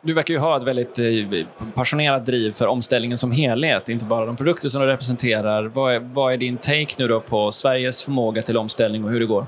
Du 0.00 0.14
verkar 0.14 0.34
ju 0.34 0.40
ha 0.40 0.56
ett 0.56 0.62
väldigt 0.62 0.98
eh, 0.98 1.70
passionerat 1.74 2.26
driv 2.26 2.52
för 2.52 2.66
omställningen 2.66 3.18
som 3.18 3.32
helhet, 3.32 3.88
inte 3.88 4.04
bara 4.04 4.26
de 4.26 4.36
produkter 4.36 4.68
som 4.68 4.80
du 4.80 4.86
representerar. 4.86 5.64
Vad 5.64 5.94
är, 5.94 6.00
vad 6.00 6.32
är 6.32 6.36
din 6.36 6.56
take 6.56 6.94
nu 6.98 7.08
då 7.08 7.20
på 7.20 7.52
Sveriges 7.52 8.04
förmåga 8.04 8.42
till 8.42 8.56
omställning 8.56 9.04
och 9.04 9.10
hur 9.10 9.20
det 9.20 9.26
går? 9.26 9.46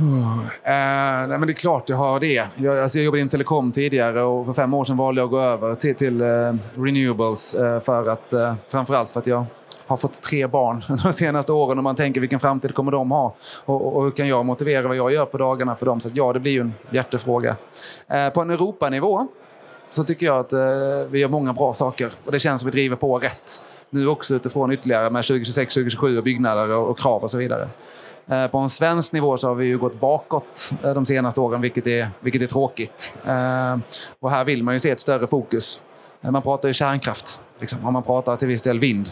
Uh, 0.00 0.46
nej, 0.64 1.26
men 1.28 1.46
det 1.46 1.52
är 1.52 1.54
klart 1.54 1.88
jag 1.88 1.96
har 1.96 2.20
det. 2.20 2.48
Jag, 2.56 2.78
alltså 2.78 2.98
jag 2.98 3.04
jobbade 3.04 3.20
inom 3.20 3.28
telekom 3.28 3.72
tidigare 3.72 4.22
och 4.22 4.46
för 4.46 4.52
fem 4.52 4.74
år 4.74 4.84
sedan 4.84 4.96
valde 4.96 5.20
jag 5.20 5.26
att 5.26 5.30
gå 5.30 5.40
över 5.40 5.74
till, 5.74 5.94
till 5.94 6.22
uh, 6.22 6.54
renewables 6.74 7.56
uh, 7.60 7.80
för 7.80 8.08
att, 8.08 8.32
uh, 8.32 8.54
framförallt 8.68 9.12
för 9.12 9.20
att 9.20 9.26
jag 9.26 9.46
har 9.86 9.96
fått 9.96 10.22
tre 10.22 10.46
barn 10.46 10.82
de 11.02 11.12
senaste 11.12 11.52
åren 11.52 11.78
och 11.78 11.84
man 11.84 11.96
tänker 11.96 12.20
vilken 12.20 12.40
framtid 12.40 12.74
kommer 12.74 12.92
de 12.92 13.10
ha? 13.10 13.34
Och, 13.64 13.86
och, 13.86 13.96
och 13.96 14.04
hur 14.04 14.10
kan 14.10 14.28
jag 14.28 14.46
motivera 14.46 14.88
vad 14.88 14.96
jag 14.96 15.12
gör 15.12 15.26
på 15.26 15.38
dagarna 15.38 15.76
för 15.76 15.86
dem? 15.86 16.00
Så 16.00 16.10
ja, 16.14 16.32
det 16.32 16.40
blir 16.40 16.52
ju 16.52 16.60
en 16.60 16.74
hjärtefråga. 16.90 17.56
på 18.34 18.40
en 18.40 18.50
Europanivå 18.50 19.28
så 19.90 20.04
tycker 20.04 20.26
jag 20.26 20.38
att 20.38 20.52
vi 21.10 21.18
gör 21.18 21.28
många 21.28 21.52
bra 21.52 21.72
saker. 21.72 22.10
Och 22.24 22.32
det 22.32 22.38
känns 22.38 22.60
som 22.60 22.70
vi 22.70 22.72
driver 22.72 22.96
på 22.96 23.18
rätt. 23.18 23.62
Nu 23.90 24.08
också 24.08 24.34
utifrån 24.34 24.72
ytterligare 24.72 25.10
med 25.10 25.24
2026, 25.24 25.74
2027 25.74 26.18
och 26.18 26.24
byggnader 26.24 26.70
och, 26.70 26.90
och 26.90 26.98
krav 26.98 27.22
och 27.22 27.30
så 27.30 27.38
vidare. 27.38 27.68
Eh, 28.26 28.46
på 28.46 28.58
en 28.58 28.68
svensk 28.68 29.12
nivå 29.12 29.36
så 29.36 29.48
har 29.48 29.54
vi 29.54 29.66
ju 29.66 29.78
gått 29.78 30.00
bakåt 30.00 30.72
eh, 30.84 30.94
de 30.94 31.06
senaste 31.06 31.40
åren, 31.40 31.60
vilket 31.60 31.86
är, 31.86 32.10
vilket 32.20 32.42
är 32.42 32.46
tråkigt. 32.46 33.14
Eh, 33.26 33.76
och 34.20 34.30
här 34.30 34.44
vill 34.44 34.64
man 34.64 34.74
ju 34.74 34.80
se 34.80 34.90
ett 34.90 35.00
större 35.00 35.26
fokus. 35.26 35.80
Man 36.20 36.42
pratar 36.42 36.68
ju 36.68 36.74
kärnkraft, 36.74 37.40
liksom, 37.60 37.86
och 37.86 37.92
man 37.92 38.02
pratar 38.02 38.36
till 38.36 38.48
viss 38.48 38.62
del 38.62 38.78
vind. 38.78 39.08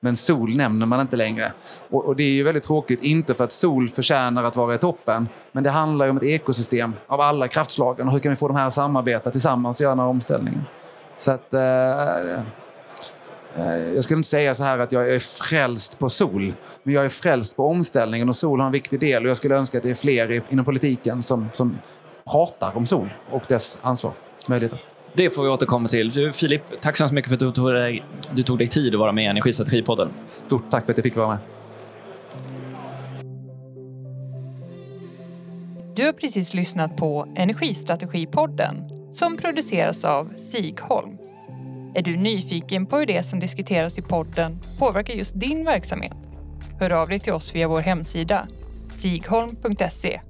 Men 0.00 0.16
sol 0.16 0.56
nämner 0.56 0.86
man 0.86 1.00
inte 1.00 1.16
längre. 1.16 1.52
Och, 1.90 2.06
och, 2.06 2.16
det 2.16 2.22
är 2.22 2.30
ju 2.30 2.42
väldigt 2.42 2.62
tråkigt, 2.62 3.02
inte 3.02 3.34
för 3.34 3.44
att 3.44 3.52
sol 3.52 3.88
förtjänar 3.88 4.44
att 4.44 4.56
vara 4.56 4.74
i 4.74 4.78
toppen, 4.78 5.28
men 5.52 5.64
det 5.64 5.70
handlar 5.70 6.06
ju 6.06 6.10
om 6.10 6.16
ett 6.16 6.22
ekosystem 6.22 6.92
av 7.06 7.20
alla 7.20 7.48
kraftslagen 7.48 8.06
och 8.06 8.12
hur 8.12 8.20
kan 8.20 8.30
vi 8.30 8.36
få 8.36 8.48
de 8.48 8.56
här 8.56 8.66
att 8.66 8.72
samarbeta 8.72 9.30
tillsammans 9.30 9.80
och 9.80 9.84
göra 9.84 9.90
den 9.90 9.98
här 9.98 10.06
omställningen. 10.06 10.64
Så 11.16 11.30
att... 11.30 11.54
Eh, 11.54 12.40
jag 13.94 14.04
skulle 14.04 14.18
inte 14.18 14.28
säga 14.28 14.54
så 14.54 14.64
här 14.64 14.78
att 14.78 14.92
jag 14.92 15.14
är 15.14 15.18
frälst 15.18 15.98
på 15.98 16.08
sol, 16.08 16.52
men 16.82 16.94
jag 16.94 17.04
är 17.04 17.08
frälst 17.08 17.56
på 17.56 17.66
omställningen 17.66 18.28
och 18.28 18.36
sol 18.36 18.60
har 18.60 18.66
en 18.66 18.72
viktig 18.72 19.00
del. 19.00 19.22
Och 19.22 19.30
jag 19.30 19.36
skulle 19.36 19.56
önska 19.56 19.78
att 19.78 19.84
det 19.84 19.90
är 19.90 19.94
fler 19.94 20.42
inom 20.48 20.64
politiken 20.64 21.22
som, 21.22 21.48
som 21.52 21.78
pratar 22.32 22.76
om 22.76 22.86
sol 22.86 23.10
och 23.30 23.42
dess 23.48 23.78
ansvar, 23.82 24.12
möjligheter. 24.48 24.84
Det 25.12 25.30
får 25.30 25.42
vi 25.42 25.48
återkomma 25.48 25.88
till. 25.88 26.32
Filip, 26.32 26.62
tack 26.80 26.96
så 26.96 27.14
mycket 27.14 27.28
för 27.28 27.34
att 27.34 27.40
du 27.40 27.52
tog 27.52 27.72
dig, 27.72 28.04
du 28.32 28.42
tog 28.42 28.58
dig 28.58 28.66
tid 28.66 28.94
att 28.94 29.00
vara 29.00 29.12
med 29.12 29.24
i 29.24 29.26
Energistrategipodden. 29.26 30.08
Stort 30.24 30.70
tack 30.70 30.84
för 30.84 30.92
att 30.92 30.98
jag 30.98 31.04
fick 31.04 31.16
vara 31.16 31.28
med. 31.28 31.38
Du 35.96 36.04
har 36.04 36.12
precis 36.12 36.54
lyssnat 36.54 36.96
på 36.96 37.26
Energistrategipodden 37.36 38.76
som 39.12 39.36
produceras 39.36 40.04
av 40.04 40.32
Sigholm. 40.38 41.27
Är 41.94 42.02
du 42.02 42.16
nyfiken 42.16 42.86
på 42.86 42.96
hur 42.96 43.06
det 43.06 43.22
som 43.22 43.40
diskuteras 43.40 43.98
i 43.98 44.02
podden 44.02 44.60
påverkar 44.78 45.14
just 45.14 45.40
din 45.40 45.64
verksamhet? 45.64 46.16
Hör 46.80 46.90
av 46.90 47.08
dig 47.08 47.18
till 47.18 47.32
oss 47.32 47.54
via 47.54 47.68
vår 47.68 47.80
hemsida 47.80 48.48
sigholm.se 48.94 50.20